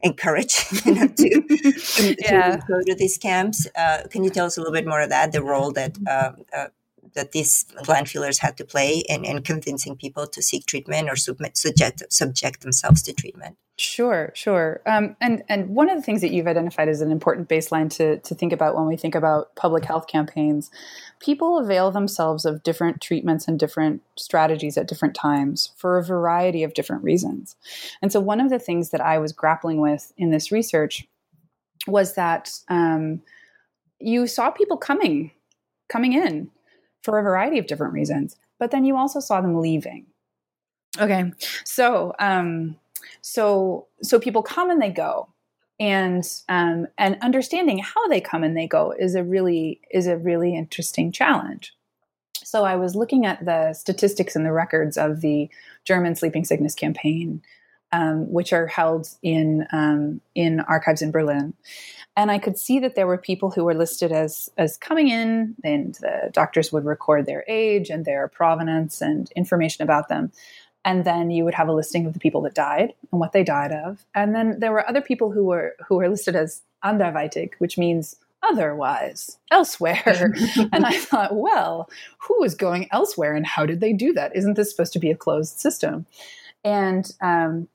[0.00, 2.56] encouraged you know, to, to, yeah.
[2.56, 3.66] to, go to these camps.
[3.74, 5.32] Uh, can you tell us a little bit more of that?
[5.32, 6.68] The role that uh, uh
[7.14, 11.16] that these gland feelers had to play in, in convincing people to seek treatment or
[11.16, 13.56] submit, subject, subject themselves to treatment.
[13.76, 14.80] Sure, sure.
[14.86, 18.18] Um, and and one of the things that you've identified as an important baseline to
[18.18, 20.70] to think about when we think about public health campaigns,
[21.18, 26.62] people avail themselves of different treatments and different strategies at different times for a variety
[26.62, 27.56] of different reasons.
[28.00, 31.08] And so one of the things that I was grappling with in this research
[31.88, 33.22] was that um,
[33.98, 35.32] you saw people coming
[35.88, 36.48] coming in
[37.02, 38.36] for a variety of different reasons.
[38.60, 40.06] But then you also saw them leaving.
[41.00, 41.32] Okay,
[41.64, 42.76] so um,
[43.20, 45.28] so so people come and they go,
[45.80, 50.16] and um, and understanding how they come and they go is a really is a
[50.16, 51.74] really interesting challenge.
[52.44, 55.48] So I was looking at the statistics and the records of the
[55.84, 57.42] German sleeping sickness campaign,
[57.90, 61.54] um, which are held in um, in archives in Berlin,
[62.16, 65.56] and I could see that there were people who were listed as as coming in,
[65.64, 70.30] and the doctors would record their age and their provenance and information about them.
[70.84, 73.42] And then you would have a listing of the people that died and what they
[73.42, 74.04] died of.
[74.14, 78.16] And then there were other people who were who were listed as anderweitig, which means
[78.42, 80.34] otherwise, elsewhere.
[80.72, 84.36] and I thought, well, who is going elsewhere and how did they do that?
[84.36, 86.06] Isn't this supposed to be a closed system?
[86.62, 87.68] And um,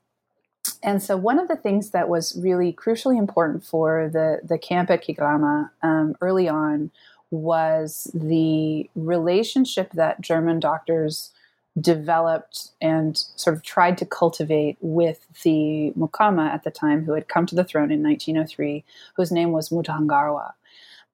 [0.82, 4.90] and so one of the things that was really crucially important for the the camp
[4.90, 6.90] at Kigarama um, early on
[7.30, 11.30] was the relationship that German doctors
[11.78, 17.28] developed and sort of tried to cultivate with the Mukama at the time, who had
[17.28, 20.52] come to the throne in 1903, whose name was Mutangarwa.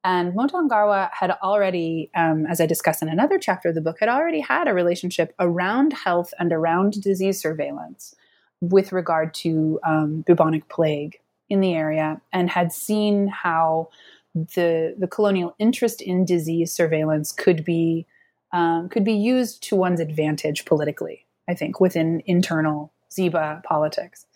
[0.02, 4.08] And Mutangarwa had already, um, as I discuss in another chapter of the book, had
[4.08, 8.14] already had a relationship around health and around disease surveillance
[8.60, 13.88] with regard to um, bubonic plague in the area and had seen how
[14.34, 18.06] the the colonial interest in disease surveillance could be
[18.52, 21.24] um, could be used to one's advantage politically.
[21.48, 24.26] I think within internal Ziba politics,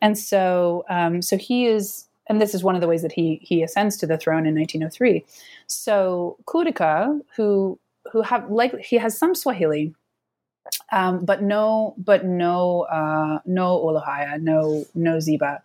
[0.00, 3.40] and so um, so he is, and this is one of the ways that he
[3.42, 5.24] he ascends to the throne in 1903.
[5.66, 7.78] So Kudicke, who
[8.12, 9.94] who have like he has some Swahili,
[10.92, 15.62] um, but no, but no, uh, no Olohaya, no, no Ziba,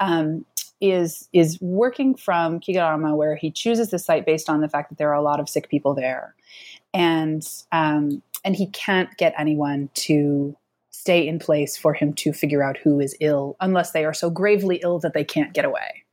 [0.00, 0.44] um,
[0.80, 4.98] is is working from Kigarama, where he chooses the site based on the fact that
[4.98, 6.34] there are a lot of sick people there,
[6.92, 10.56] and um, and he can't get anyone to
[10.90, 14.28] stay in place for him to figure out who is ill, unless they are so
[14.30, 16.04] gravely ill that they can't get away.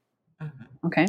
[0.41, 0.87] Mm-hmm.
[0.87, 1.07] Okay,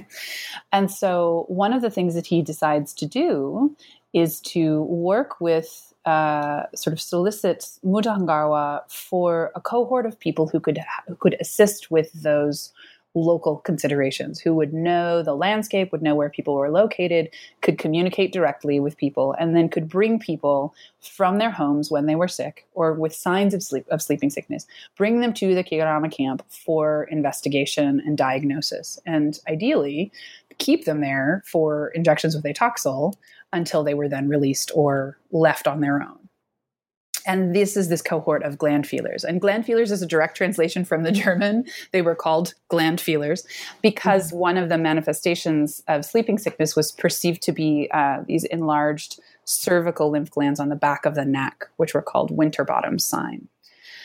[0.72, 3.76] and so one of the things that he decides to do
[4.12, 10.60] is to work with uh, sort of solicit Mutangarwa for a cohort of people who
[10.60, 10.78] could
[11.08, 12.72] who could assist with those
[13.14, 17.30] local considerations, who would know the landscape, would know where people were located,
[17.62, 22.16] could communicate directly with people, and then could bring people from their homes when they
[22.16, 26.10] were sick or with signs of sleep of sleeping sickness, bring them to the Kigarama
[26.10, 30.10] camp for investigation and diagnosis, and ideally
[30.58, 33.14] keep them there for injections with atoxyl
[33.52, 36.23] until they were then released or left on their own.
[37.26, 39.24] And this is this cohort of gland feelers.
[39.24, 41.64] And gland feelers is a direct translation from the German.
[41.92, 43.46] They were called gland feelers
[43.82, 44.38] because mm-hmm.
[44.38, 50.10] one of the manifestations of sleeping sickness was perceived to be uh, these enlarged cervical
[50.10, 53.48] lymph glands on the back of the neck, which were called Winterbottom sign.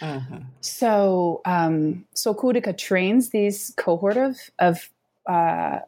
[0.02, 0.40] Uh-huh.
[0.62, 4.90] So, um, so Kudicke trains these cohort of of
[5.28, 5.80] uh,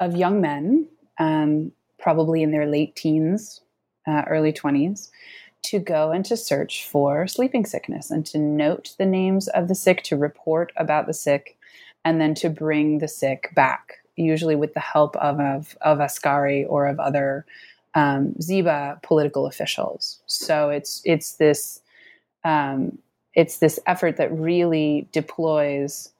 [0.00, 3.60] of young men um, probably in their late teens,
[4.06, 5.10] uh, early 20s,
[5.68, 9.74] to go and to search for sleeping sickness and to note the names of the
[9.74, 11.58] sick, to report about the sick,
[12.06, 16.64] and then to bring the sick back, usually with the help of, of, of Askari
[16.64, 17.44] or of other
[17.94, 20.20] um, Ziba political officials.
[20.26, 21.82] So it's, it's, this,
[22.44, 22.98] um,
[23.34, 26.10] it's this effort that really deploys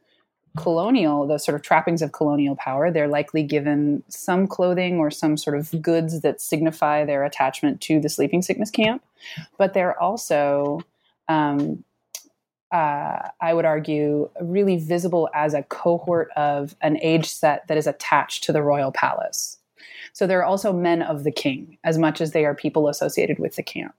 [0.57, 2.91] colonial, the sort of trappings of colonial power.
[2.91, 8.01] They're likely given some clothing or some sort of goods that signify their attachment to
[8.01, 9.03] the sleeping sickness camp,
[9.57, 10.81] but they're also
[11.29, 11.85] um,
[12.73, 17.87] uh, I would argue, really visible as a cohort of an age set that is
[17.87, 19.59] attached to the royal palace.
[20.13, 23.57] So they're also men of the king as much as they are people associated with
[23.57, 23.95] the camp.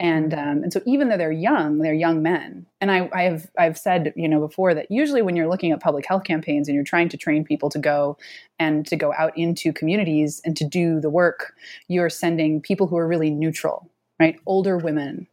[0.00, 2.66] And um, and so even though they're young, they're young men.
[2.80, 5.80] And I, I have I've said you know before that usually when you're looking at
[5.80, 8.16] public health campaigns and you're trying to train people to go
[8.60, 11.54] and to go out into communities and to do the work,
[11.88, 13.90] you're sending people who are really neutral,
[14.20, 14.38] right?
[14.46, 15.26] Older women,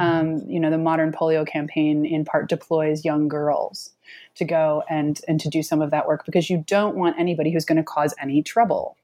[0.00, 3.90] um, you know, the modern polio campaign in part deploys young girls
[4.36, 7.52] to go and and to do some of that work because you don't want anybody
[7.52, 8.96] who's going to cause any trouble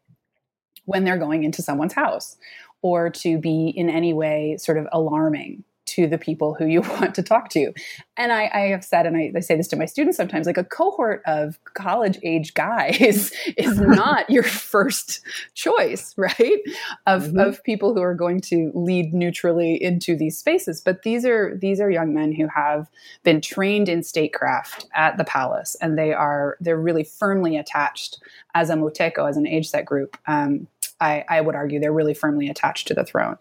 [0.87, 2.37] when they're going into someone's house
[2.83, 7.15] or to be in any way sort of alarming to the people who you want
[7.15, 7.73] to talk to.
[8.17, 10.59] And I, I have said, and I, I, say this to my students sometimes, like
[10.59, 15.21] a cohort of college age guys is not your first
[15.55, 16.61] choice, right?
[17.07, 17.39] Of, mm-hmm.
[17.39, 20.81] of people who are going to lead neutrally into these spaces.
[20.81, 22.89] But these are these are young men who have
[23.25, 28.19] been trained in statecraft at the palace, and they are they're really firmly attached
[28.55, 30.17] as a muteco, as an age set group.
[30.27, 30.67] Um,
[31.01, 33.37] I, I, would argue they're really firmly attached to the throne.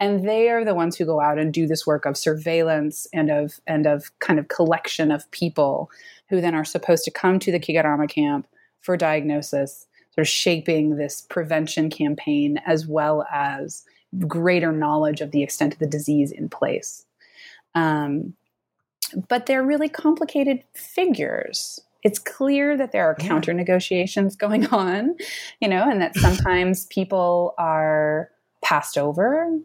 [0.00, 3.30] And they are the ones who go out and do this work of surveillance and
[3.30, 5.90] of and of kind of collection of people
[6.28, 8.46] who then are supposed to come to the Kigarama camp
[8.80, 13.84] for diagnosis, sort of shaping this prevention campaign as well as
[14.26, 17.04] greater knowledge of the extent of the disease in place.
[17.74, 18.34] Um,
[19.28, 23.28] but they're really complicated figures it's clear that there are yeah.
[23.28, 25.16] counter negotiations going on,
[25.60, 28.30] you know, and that sometimes people are
[28.62, 29.58] passed over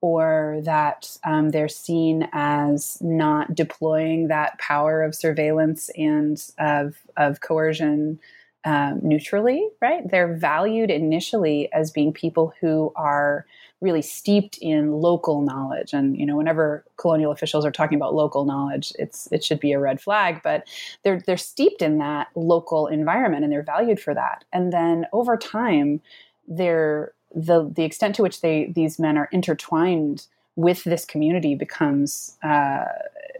[0.00, 7.40] or that um, they're seen as not deploying that power of surveillance and of, of
[7.40, 8.20] coercion
[8.64, 10.08] um, neutrally, right?
[10.10, 13.46] They're valued initially as being people who are
[13.80, 15.92] really steeped in local knowledge.
[15.92, 19.72] And you know, whenever colonial officials are talking about local knowledge, it's it should be
[19.72, 20.40] a red flag.
[20.42, 20.66] But
[21.02, 24.44] they're they're steeped in that local environment and they're valued for that.
[24.52, 26.00] And then over time,
[26.48, 32.36] they're the the extent to which they these men are intertwined with this community becomes
[32.42, 32.86] uh,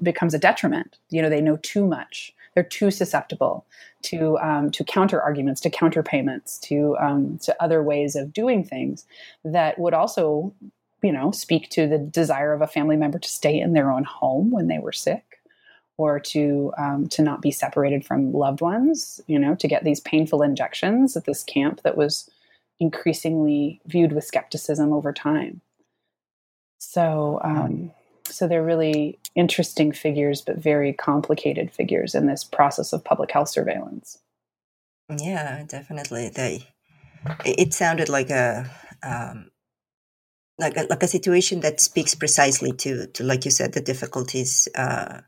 [0.02, 0.98] becomes a detriment.
[1.08, 3.66] You know, they know too much they're too susceptible
[4.02, 8.64] to um, to counter arguments, to counter payments, to um, to other ways of doing
[8.64, 9.06] things
[9.44, 10.54] that would also,
[11.02, 14.04] you know, speak to the desire of a family member to stay in their own
[14.04, 15.38] home when they were sick,
[15.98, 19.20] or to um, to not be separated from loved ones.
[19.26, 22.30] You know, to get these painful injections at this camp that was
[22.80, 25.60] increasingly viewed with skepticism over time.
[26.78, 27.38] So.
[27.44, 27.92] Um,
[28.28, 33.48] so they're really interesting figures, but very complicated figures in this process of public health
[33.48, 34.18] surveillance.
[35.16, 36.30] Yeah, definitely.
[36.30, 36.66] They.
[37.44, 38.70] It sounded like a.
[39.02, 39.50] Um,
[40.58, 44.66] like a, like a situation that speaks precisely to, to like you said the difficulties
[44.74, 45.20] uh,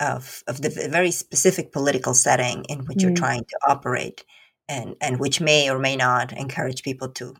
[0.00, 3.02] of of the very specific political setting in which mm.
[3.02, 4.24] you're trying to operate
[4.68, 7.34] and and which may or may not encourage people to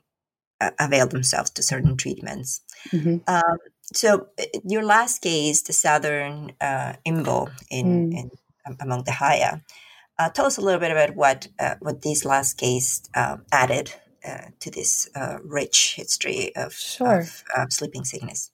[0.78, 2.60] avail themselves to certain treatments.
[2.92, 3.18] Mm-hmm.
[3.26, 3.58] Um,
[3.92, 8.18] so uh, your last case, the Southern uh, Imbo in, mm.
[8.18, 8.30] in
[8.66, 9.62] um, among the Haya,
[10.18, 13.94] uh, tell us a little bit about what uh, what this last case um, added
[14.26, 17.26] uh, to this uh, rich history of, sure.
[17.56, 18.50] of sleeping sickness.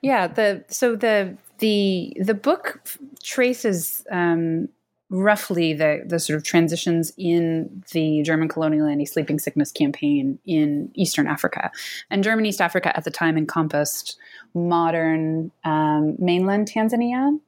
[0.00, 2.82] Yeah, the so the the the book
[3.22, 4.68] traces um,
[5.12, 11.26] roughly the the sort of transitions in the German colonial anti-sleeping sickness campaign in Eastern
[11.26, 11.70] Africa,
[12.10, 14.16] and German East Africa at the time encompassed
[14.54, 17.38] modern um, mainland Tanzania,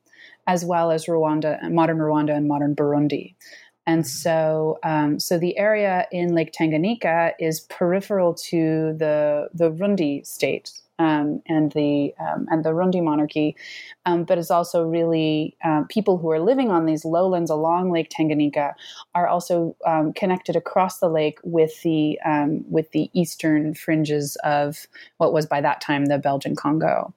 [0.46, 3.34] as well as Rwanda, modern Rwanda, and modern Burundi.
[3.86, 10.26] And so, um, so the area in Lake Tanganyika is peripheral to the the Rundi
[10.26, 13.56] state, um, and the um, and the Rundi monarchy,
[14.06, 18.10] um, but it's also really uh, people who are living on these lowlands along Lake
[18.10, 18.74] Tanganyika
[19.14, 24.86] are also um, connected across the lake with the um, with the eastern fringes of
[25.18, 27.12] what was by that time the Belgian Congo,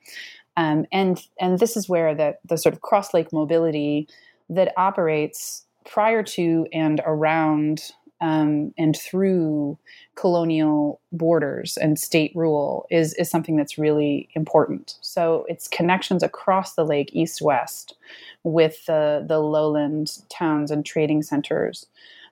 [0.56, 4.08] and and this is where the the sort of cross lake mobility
[4.50, 7.92] that operates prior to and around
[8.22, 9.78] um, and through
[10.16, 14.96] colonial borders and state rule is is something that's really important.
[15.02, 17.96] So it's connections across the lake, east west,
[18.44, 21.86] with the the lowland towns and trading centers.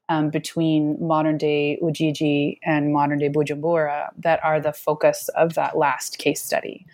[0.08, 5.80] Um, between modern day Ujiji and modern day Bujumbura that are the focus of that
[5.80, 6.86] last case study.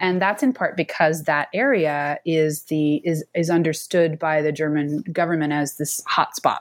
[0.00, 5.00] And that's in part because that area is the is is understood by the German
[5.12, 6.58] government as this hotspot.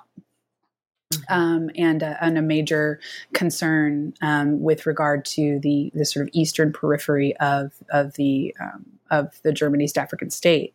[1.30, 3.00] Um, and, a, and a major
[3.34, 8.86] concern um, with regard to the, the sort of eastern periphery of, of the um,
[9.12, 10.74] of the German East African state.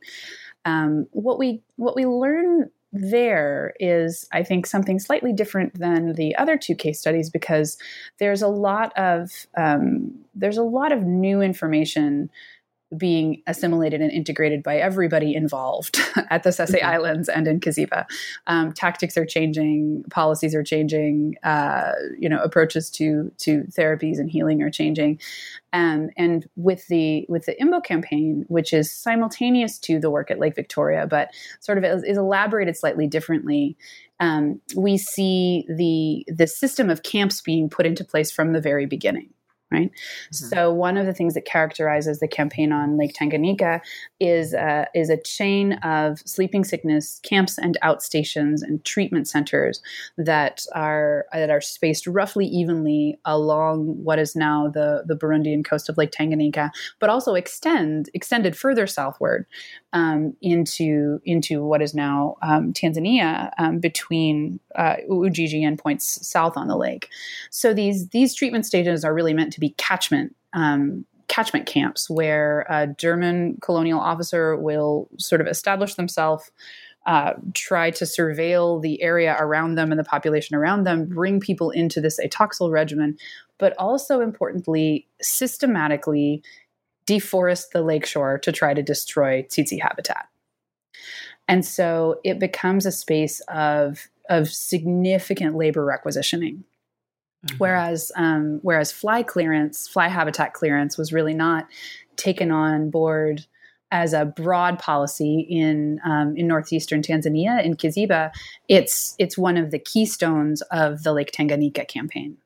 [0.65, 6.37] Um, what we what we learn there is, I think, something slightly different than the
[6.37, 7.79] other two case studies because
[8.19, 12.31] there's a lot of um, there's a lot of new information
[12.97, 15.99] being assimilated and integrated by everybody involved
[16.31, 16.87] at the Sese mm-hmm.
[16.87, 18.07] Islands and in Kiziba.
[18.47, 24.31] Um, tactics are changing, policies are changing, uh, you know, approaches to to therapies and
[24.31, 25.19] healing are changing,
[25.73, 30.39] and and with the with the IMBO campaign, which is simultaneous to the work at
[30.39, 31.31] Lake Victoria, but
[31.61, 33.77] sort of is, is elaborated slightly differently.
[34.21, 38.87] Um, we see the the system of camps being put into place from the very
[38.87, 39.31] beginning
[39.71, 39.91] right?
[39.91, 40.47] Mm-hmm.
[40.47, 43.81] So one of the things that characterizes the campaign on Lake Tanganyika
[44.21, 49.83] is uh, is a chain of sleeping sickness camps and outstations and treatment centers
[50.17, 55.89] that are that are spaced roughly evenly along what is now the the Burundian coast
[55.89, 59.47] of Lake Tanganyika, but also extend extended further southward
[59.97, 66.59] um, into into what is now um, Tanzania um, between uh, Ujiji and points south
[66.59, 67.09] on the lake.
[67.51, 72.67] So these these treatment stations are really meant to be catchment um, catchment camps where
[72.69, 76.51] a German colonial officer will sort of establish themselves.
[77.07, 81.71] Uh, try to surveil the area around them and the population around them, bring people
[81.71, 83.17] into this atoxyl regimen,
[83.59, 86.43] but also importantly, systematically
[87.07, 90.29] deforest the lakeshore to try to destroy tsetse habitat.
[91.49, 96.65] And so it becomes a space of, of significant labor requisitioning.
[97.47, 97.57] Mm-hmm.
[97.59, 101.69] Whereas, um, whereas fly clearance, fly habitat clearance was really not
[102.17, 103.47] taken on board
[103.93, 108.33] as a broad policy in um, in northeastern Tanzania in Kiziba.
[108.69, 112.37] It's it's one of the keystones of the Lake Tanganyika campaign.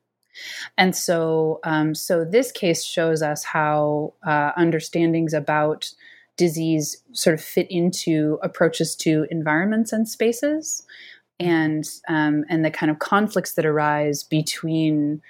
[0.78, 5.92] And so, um, so this case shows us how uh, understandings about
[6.36, 10.86] disease sort of fit into approaches to environments and spaces,
[11.38, 15.20] and um, and the kind of conflicts that arise between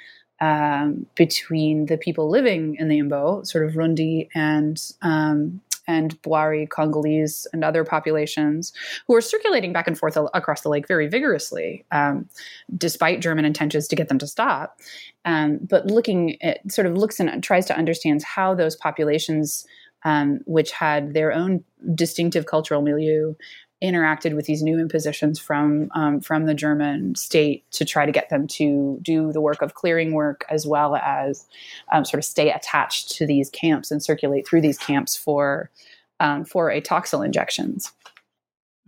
[0.41, 6.68] um, between the people living in the Imbo, sort of Rundi and um, and Bwari,
[6.68, 8.72] Congolese, and other populations
[9.09, 12.28] who are circulating back and forth across the lake very vigorously, um,
[12.76, 14.78] despite German intentions to get them to stop.
[15.24, 19.66] Um, but looking at sort of looks and tries to understand how those populations,
[20.05, 23.34] um, which had their own distinctive cultural milieu,
[23.83, 28.28] interacted with these new impositions from um, from the German state to try to get
[28.28, 31.47] them to do the work of clearing work as well as
[31.91, 35.70] um, sort of stay attached to these camps and circulate through these camps for
[36.18, 37.93] um, for atoxyl injections.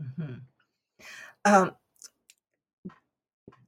[0.01, 0.34] Mm-hmm.
[1.45, 1.72] Um,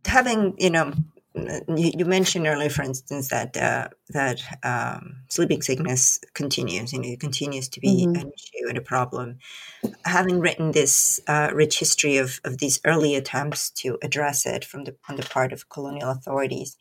[0.04, 0.92] having you know
[1.34, 7.08] you, you, mentioned earlier, for instance, that uh, that um, sleeping sickness continues, you know,
[7.08, 8.14] it continues to be mm-hmm.
[8.14, 9.38] an issue and a problem.
[10.04, 14.84] Having written this uh, rich history of, of these early attempts to address it from
[14.84, 16.76] the on the part of colonial authorities,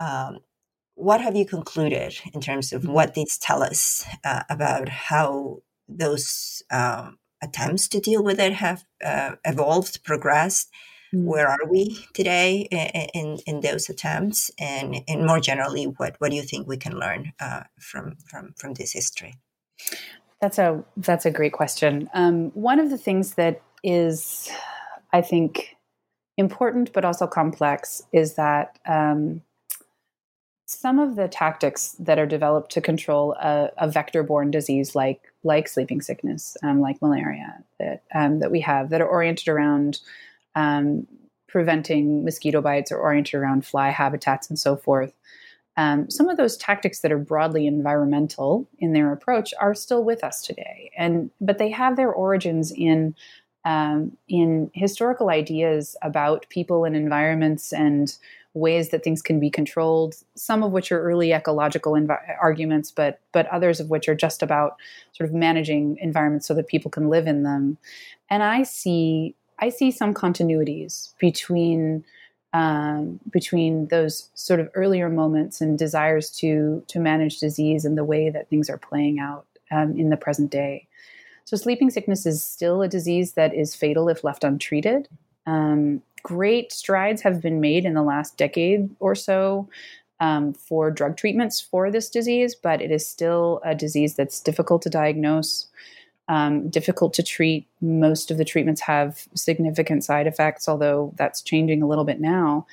[0.00, 0.38] um,
[0.96, 5.58] what have you concluded in terms of what these tell us uh, about how
[5.88, 10.70] those um, attempts to deal with it have uh, evolved, progressed?
[11.14, 11.24] Mm.
[11.24, 12.68] where are we today
[13.14, 14.50] in, in those attempts?
[14.58, 18.54] And, and more generally what, what do you think we can learn uh, from, from,
[18.56, 19.34] from this history?
[20.40, 22.10] That's a that's a great question.
[22.12, 24.50] Um, one of the things that is
[25.12, 25.76] i think
[26.36, 29.40] important but also complex is that um,
[30.66, 35.68] some of the tactics that are developed to control a, a vector-borne disease like like
[35.68, 40.00] sleeping sickness, um, like malaria, that um, that we have that are oriented around
[40.56, 41.06] um,
[41.48, 45.14] preventing mosquito bites or oriented around fly habitats and so forth.
[45.76, 50.24] Um, some of those tactics that are broadly environmental in their approach are still with
[50.24, 53.14] us today, and but they have their origins in
[53.66, 58.16] um, in historical ideas about people and environments and
[58.54, 60.14] ways that things can be controlled.
[60.34, 61.94] Some of which are early ecological
[62.40, 64.76] arguments, but but others of which are just about
[65.12, 67.76] sort of managing environments so that people can live in them.
[68.30, 72.04] And I see I see some continuities between
[72.52, 78.04] um, between those sort of earlier moments and desires to to manage disease and the
[78.04, 80.86] way that things are playing out um, in the present day.
[81.44, 85.08] So, sleeping sickness is still a disease that is fatal if left untreated.
[85.46, 89.68] Um, great strides have been made in the last decade or so
[90.18, 94.82] um, for drug treatments for this disease, but it is still a disease that's difficult
[94.82, 95.68] to diagnose
[96.28, 97.66] um, difficult to treat.
[97.80, 102.66] Most of the treatments have significant side effects, although that's changing a little bit now.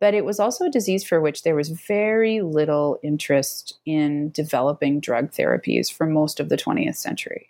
[0.00, 5.00] But it was also a disease for which there was very little interest in developing
[5.00, 7.48] drug therapies for most of the 20th century.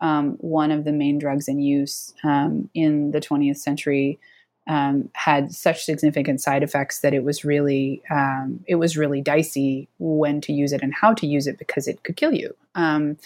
[0.00, 4.18] um, one of the main drugs in use um, in the 20th century
[4.66, 9.88] um, had such significant side effects that it was really um, it was really dicey
[9.98, 12.54] when to use it and how to use it because it could kill you.
[12.74, 13.18] Um,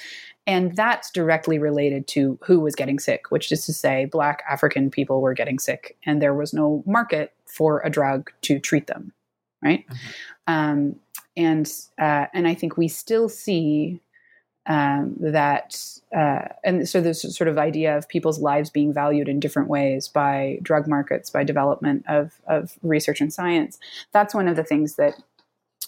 [0.47, 4.91] and that's directly related to who was getting sick, which is to say, Black African
[4.91, 9.13] people were getting sick, and there was no market for a drug to treat them,
[9.63, 9.85] right?
[9.87, 10.53] Mm-hmm.
[10.53, 10.97] Um,
[11.37, 11.71] and
[12.01, 14.01] uh, and I think we still see
[14.69, 15.83] um, that
[16.15, 20.09] uh, and so this sort of idea of people's lives being valued in different ways
[20.09, 23.79] by drug markets by development of, of research and science
[24.13, 25.15] that's one of the things that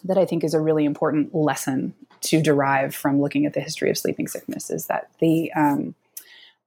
[0.02, 3.90] that i think is a really important lesson to derive from looking at the history
[3.90, 5.94] of sleeping sickness is that the um,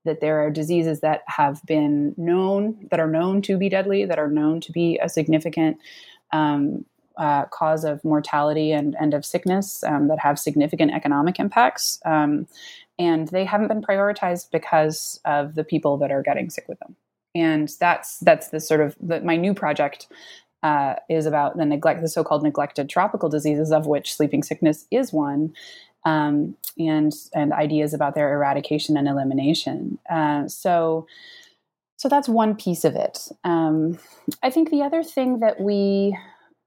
[0.06, 4.20] that there are diseases that have been known that are known to be deadly that
[4.20, 5.78] are known to be a significant
[6.32, 6.86] um,
[7.18, 12.00] uh, cause of mortality and, and of sickness um, that have significant economic impacts.
[12.06, 12.48] Um,
[13.00, 16.96] and they haven't been prioritized because of the people that are getting sick with them.
[17.36, 20.08] And that's that's the sort of the, my new project
[20.62, 25.12] uh, is about the neglect, the so-called neglected tropical diseases, of which sleeping sickness is
[25.12, 25.54] one,
[26.06, 29.98] um, and and ideas about their eradication and elimination.
[30.10, 31.08] Uh, so,
[31.98, 33.30] so that's one piece of it.
[33.44, 33.98] Um,
[34.44, 36.16] I think the other thing that we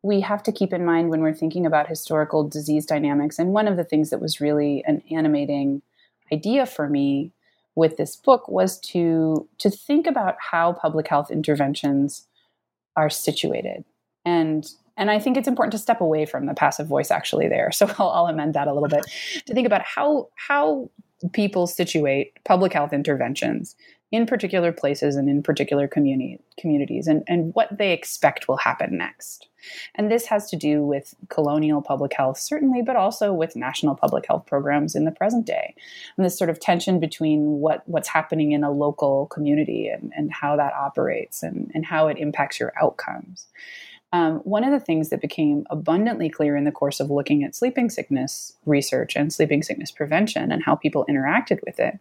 [0.06, 3.40] we have to keep in mind when we're thinking about historical disease dynamics.
[3.40, 5.82] And one of the things that was really an animating
[6.32, 7.32] idea for me
[7.74, 12.26] with this book was to to think about how public health interventions
[12.94, 13.84] are situated.
[14.24, 14.64] And
[14.96, 17.70] and I think it's important to step away from the passive voice actually there.
[17.78, 19.04] So I'll, I'll amend that a little bit
[19.46, 20.88] to think about how how
[21.32, 23.74] people situate public health interventions
[24.12, 28.96] in particular places and in particular community, communities and, and what they expect will happen
[28.96, 29.48] next.
[29.96, 34.26] And this has to do with colonial public health, certainly, but also with national public
[34.26, 35.74] health programs in the present day.
[36.16, 40.32] And this sort of tension between what, what's happening in a local community and, and
[40.32, 43.48] how that operates and, and how it impacts your outcomes.
[44.12, 47.56] Um, one of the things that became abundantly clear in the course of looking at
[47.56, 51.98] sleeping sickness research and sleeping sickness prevention and how people interacted with it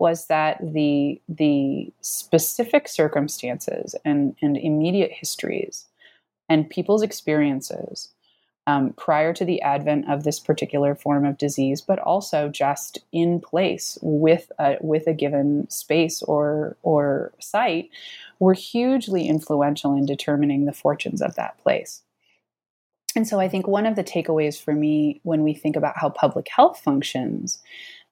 [0.00, 5.86] was that the the specific circumstances and, and immediate histories
[6.48, 8.08] and people's experiences
[8.66, 13.40] um, prior to the advent of this particular form of disease, but also just in
[13.40, 17.90] place with a, with a given space or or site,
[18.38, 22.02] were hugely influential in determining the fortunes of that place.
[23.16, 26.08] And so, I think one of the takeaways for me when we think about how
[26.08, 27.60] public health functions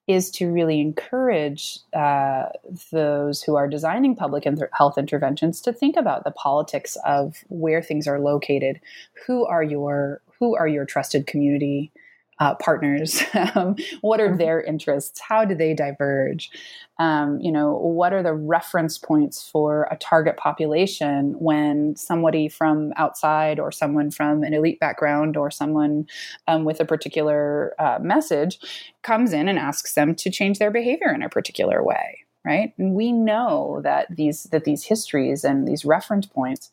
[0.09, 2.45] is to really encourage uh,
[2.91, 8.07] those who are designing public health interventions to think about the politics of where things
[8.07, 8.81] are located,
[9.27, 11.91] who are your who are your trusted community
[12.39, 13.23] uh, partners?
[13.55, 14.37] Um, what are mm-hmm.
[14.37, 15.19] their interests?
[15.19, 16.51] How do they diverge?
[16.99, 22.91] Um, you know, what are the reference points for a target population when somebody from
[22.97, 26.05] outside or someone from an elite background or someone
[26.47, 28.59] um, with a particular uh, message
[29.01, 32.25] comes in and asks them to change their behavior in a particular way?
[32.45, 36.71] Right, and we know that these that these histories and these reference points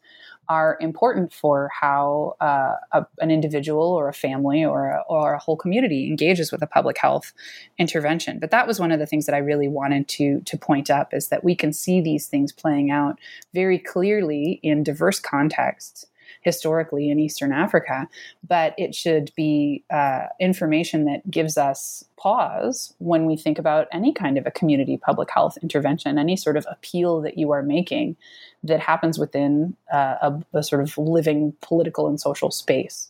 [0.48, 5.38] are important for how uh, a, an individual or a family or a, or a
[5.38, 7.32] whole community engages with a public health
[7.78, 8.38] intervention.
[8.38, 11.12] But that was one of the things that I really wanted to to point up
[11.12, 13.18] is that we can see these things playing out
[13.54, 16.06] very clearly in diverse contexts
[16.42, 18.08] historically in Eastern Africa,
[18.46, 24.12] but it should be uh, information that gives us pause when we think about any
[24.12, 28.16] kind of a community public health intervention, any sort of appeal that you are making
[28.62, 33.08] that happens within uh, a, a, sort of living political and social space.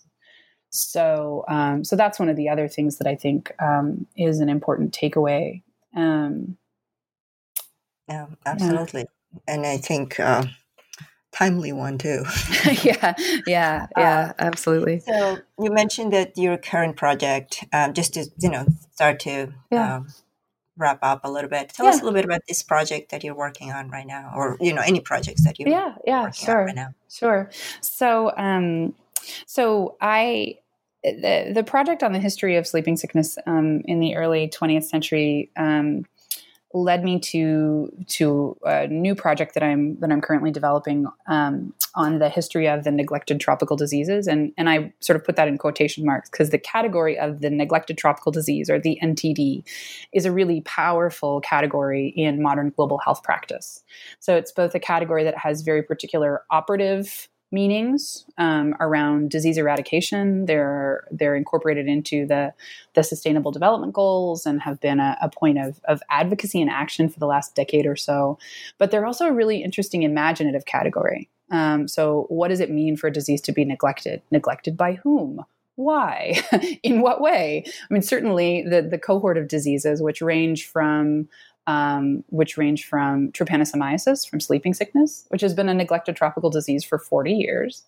[0.71, 4.49] So, um, so that's one of the other things that I think um, is an
[4.49, 5.63] important takeaway.
[5.95, 6.57] Um,
[8.09, 9.07] yeah, absolutely.
[9.33, 9.55] Yeah.
[9.55, 10.45] And I think uh,
[11.37, 12.25] timely one too.
[12.83, 13.15] yeah,
[13.47, 15.01] yeah, yeah, uh, absolutely.
[15.01, 19.97] So you mentioned that your current project, um, just to you know start to yeah.
[19.97, 20.09] um,
[20.77, 21.71] wrap up a little bit.
[21.71, 21.91] Tell yeah.
[21.91, 24.73] us a little bit about this project that you're working on right now, or you
[24.73, 26.95] know any projects that you yeah yeah sure right now.
[27.09, 27.51] Sure.
[27.81, 28.95] So um,
[29.47, 30.57] so I
[31.03, 35.51] the the project on the history of sleeping sickness um, in the early 20th century
[35.57, 36.05] um,
[36.83, 42.19] led me to to a new project that I'm that I'm currently developing um, on
[42.19, 45.59] the history of the neglected tropical diseases, and and I sort of put that in
[45.59, 49.65] quotation marks because the category of the neglected tropical disease or the NTD
[50.13, 53.83] is a really powerful category in modern global health practice.
[54.21, 60.45] So it's both a category that has very particular operative meanings um, around disease eradication.
[60.45, 62.53] They're they're incorporated into the
[62.93, 67.09] the Sustainable Development Goals and have been a, a point of, of advocacy and action
[67.09, 68.39] for the last decade or so.
[68.77, 71.31] But they're also a really interesting imaginative category.
[71.51, 74.21] Um, so, what does it mean for a disease to be neglected?
[74.31, 75.45] Neglected by whom?
[75.77, 76.35] Why?
[76.83, 77.65] In what way?
[77.67, 81.29] I mean, certainly the the cohort of diseases, which range from
[81.67, 86.85] um, which range from trypanosomiasis, from sleeping sickness, which has been a neglected tropical disease
[86.85, 87.85] for 40 years,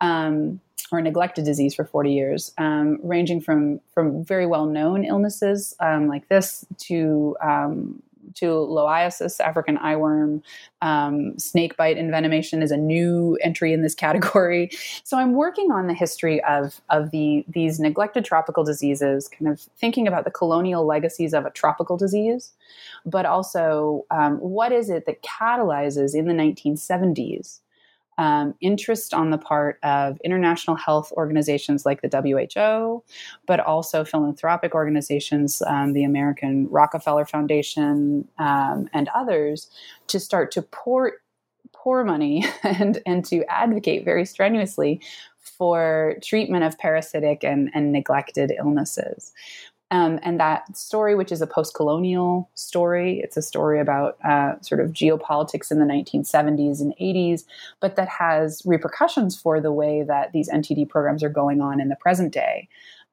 [0.00, 0.60] um,
[0.92, 5.74] or a neglected disease for 40 years, um, ranging from, from very well known illnesses
[5.80, 8.02] um, like this to um,
[8.34, 10.42] to loiasis, African eyeworm,
[10.82, 14.70] um, snake bite envenomation is a new entry in this category.
[15.04, 19.60] So I'm working on the history of of the these neglected tropical diseases, kind of
[19.78, 22.52] thinking about the colonial legacies of a tropical disease,
[23.04, 27.60] but also um, what is it that catalyzes in the 1970s
[28.18, 33.02] um, interest on the part of international health organizations like the WHO,
[33.46, 39.70] but also philanthropic organizations, um, the American Rockefeller Foundation, um, and others,
[40.08, 41.12] to start to pour
[41.72, 45.00] pour money and and to advocate very strenuously
[45.38, 49.32] for treatment of parasitic and, and neglected illnesses.
[49.90, 54.60] Um, and that story, which is a post colonial story, it's a story about uh,
[54.60, 57.44] sort of geopolitics in the 1970s and 80s,
[57.80, 61.88] but that has repercussions for the way that these NTD programs are going on in
[61.88, 62.68] the present day.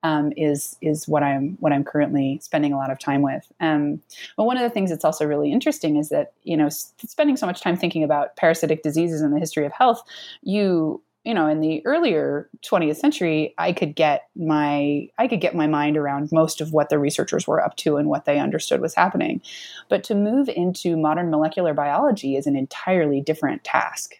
[0.05, 3.49] Um, is is what I'm what I'm currently spending a lot of time with.
[3.61, 4.01] Um,
[4.35, 7.45] but one of the things that's also really interesting is that you know spending so
[7.45, 10.03] much time thinking about parasitic diseases in the history of health,
[10.41, 15.55] you you know in the earlier 20th century i could get my i could get
[15.55, 18.81] my mind around most of what the researchers were up to and what they understood
[18.81, 19.41] was happening.
[19.89, 24.15] But to move into modern molecular biology is an entirely different task.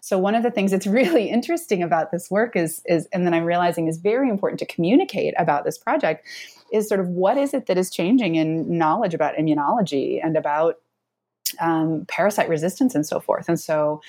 [0.00, 3.34] So one of the things that's really interesting about this work is is and then
[3.34, 6.26] i'm realizing is very important to communicate about this project
[6.72, 10.76] is sort of what is it that is changing in knowledge about immunology and about
[11.60, 13.48] um, parasite resistance and so forth.
[13.48, 14.00] And so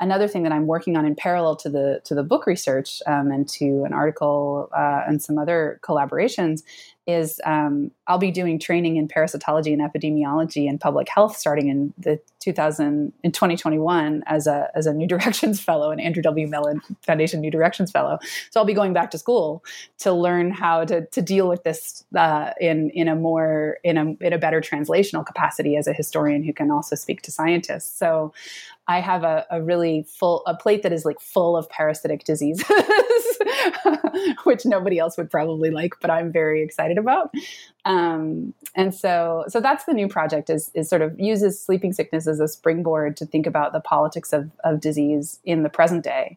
[0.00, 3.30] another thing that I'm working on in parallel to the to the book research um,
[3.30, 6.62] and to an article uh, and some other collaborations
[7.06, 11.92] is um, I'll be doing training in parasitology and epidemiology and public health starting in
[11.98, 16.46] the 2000 in 2021 as a as a New Directions Fellow and Andrew W.
[16.48, 18.18] Mellon Foundation New Directions Fellow.
[18.50, 19.64] So I'll be going back to school
[19.98, 24.16] to learn how to to deal with this uh, in in a more in a
[24.24, 27.98] in a better translational capacity as a historian who can also speak to scientists.
[27.98, 28.32] So
[28.86, 32.64] I have a, a really full a plate that is like full of parasitic diseases,
[34.44, 37.32] which nobody else would probably like, but I'm very excited about.
[37.86, 42.26] Um, and so so that's the new project is is sort of uses sleeping sickness
[42.26, 46.36] as a springboard to think about the politics of, of disease in the present day.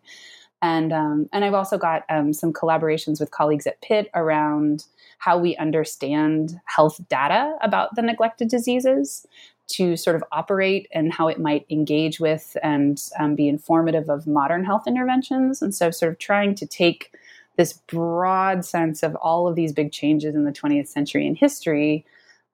[0.62, 4.86] And um, and I've also got um, some collaborations with colleagues at Pitt around
[5.20, 9.28] how we understand health data about the neglected diseases
[9.68, 14.28] to sort of operate and how it might engage with and um, be informative of
[14.28, 15.62] modern health interventions.
[15.62, 17.12] And so, sort of trying to take
[17.58, 22.06] this broad sense of all of these big changes in the 20th century in history,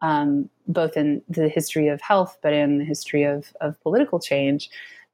[0.02, 4.70] um, both in the history of health, but in the history of, of political change,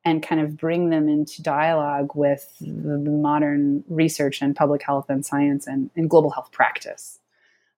[0.05, 5.26] and kind of bring them into dialogue with the, modern research and public health and
[5.26, 7.19] science and, and global health practice.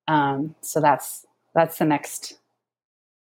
[0.07, 2.37] Um, so that's that's the next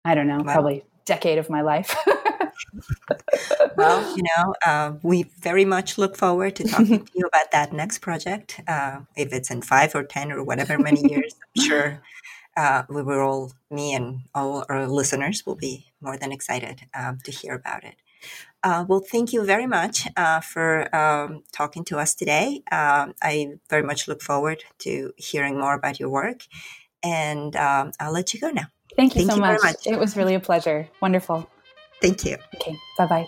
[0.06, 0.54] I don't know, wow.
[0.54, 1.96] probably decade of my life.
[3.76, 7.74] well, you know, uh, we very much look forward to talking to you about that
[7.74, 8.62] next project.
[8.68, 12.02] Uh, if it's in five or 10 or whatever many years, I'm sure
[12.56, 17.18] uh, we will all, me and all our listeners will be more than excited um,
[17.26, 17.96] to hear about it.
[18.64, 22.64] Uh, well, thank you very much uh, for um, talking to us today.
[22.72, 26.48] Um, I very much look forward to hearing more about your work.
[27.04, 28.68] And um, I'll let you go now.
[28.96, 29.62] Thank you Thank so you much.
[29.62, 29.88] much.
[29.88, 30.88] It was really a pleasure.
[31.02, 31.50] Wonderful.
[32.02, 32.38] Thank you.
[32.56, 32.76] Okay.
[32.98, 33.28] Bye bye.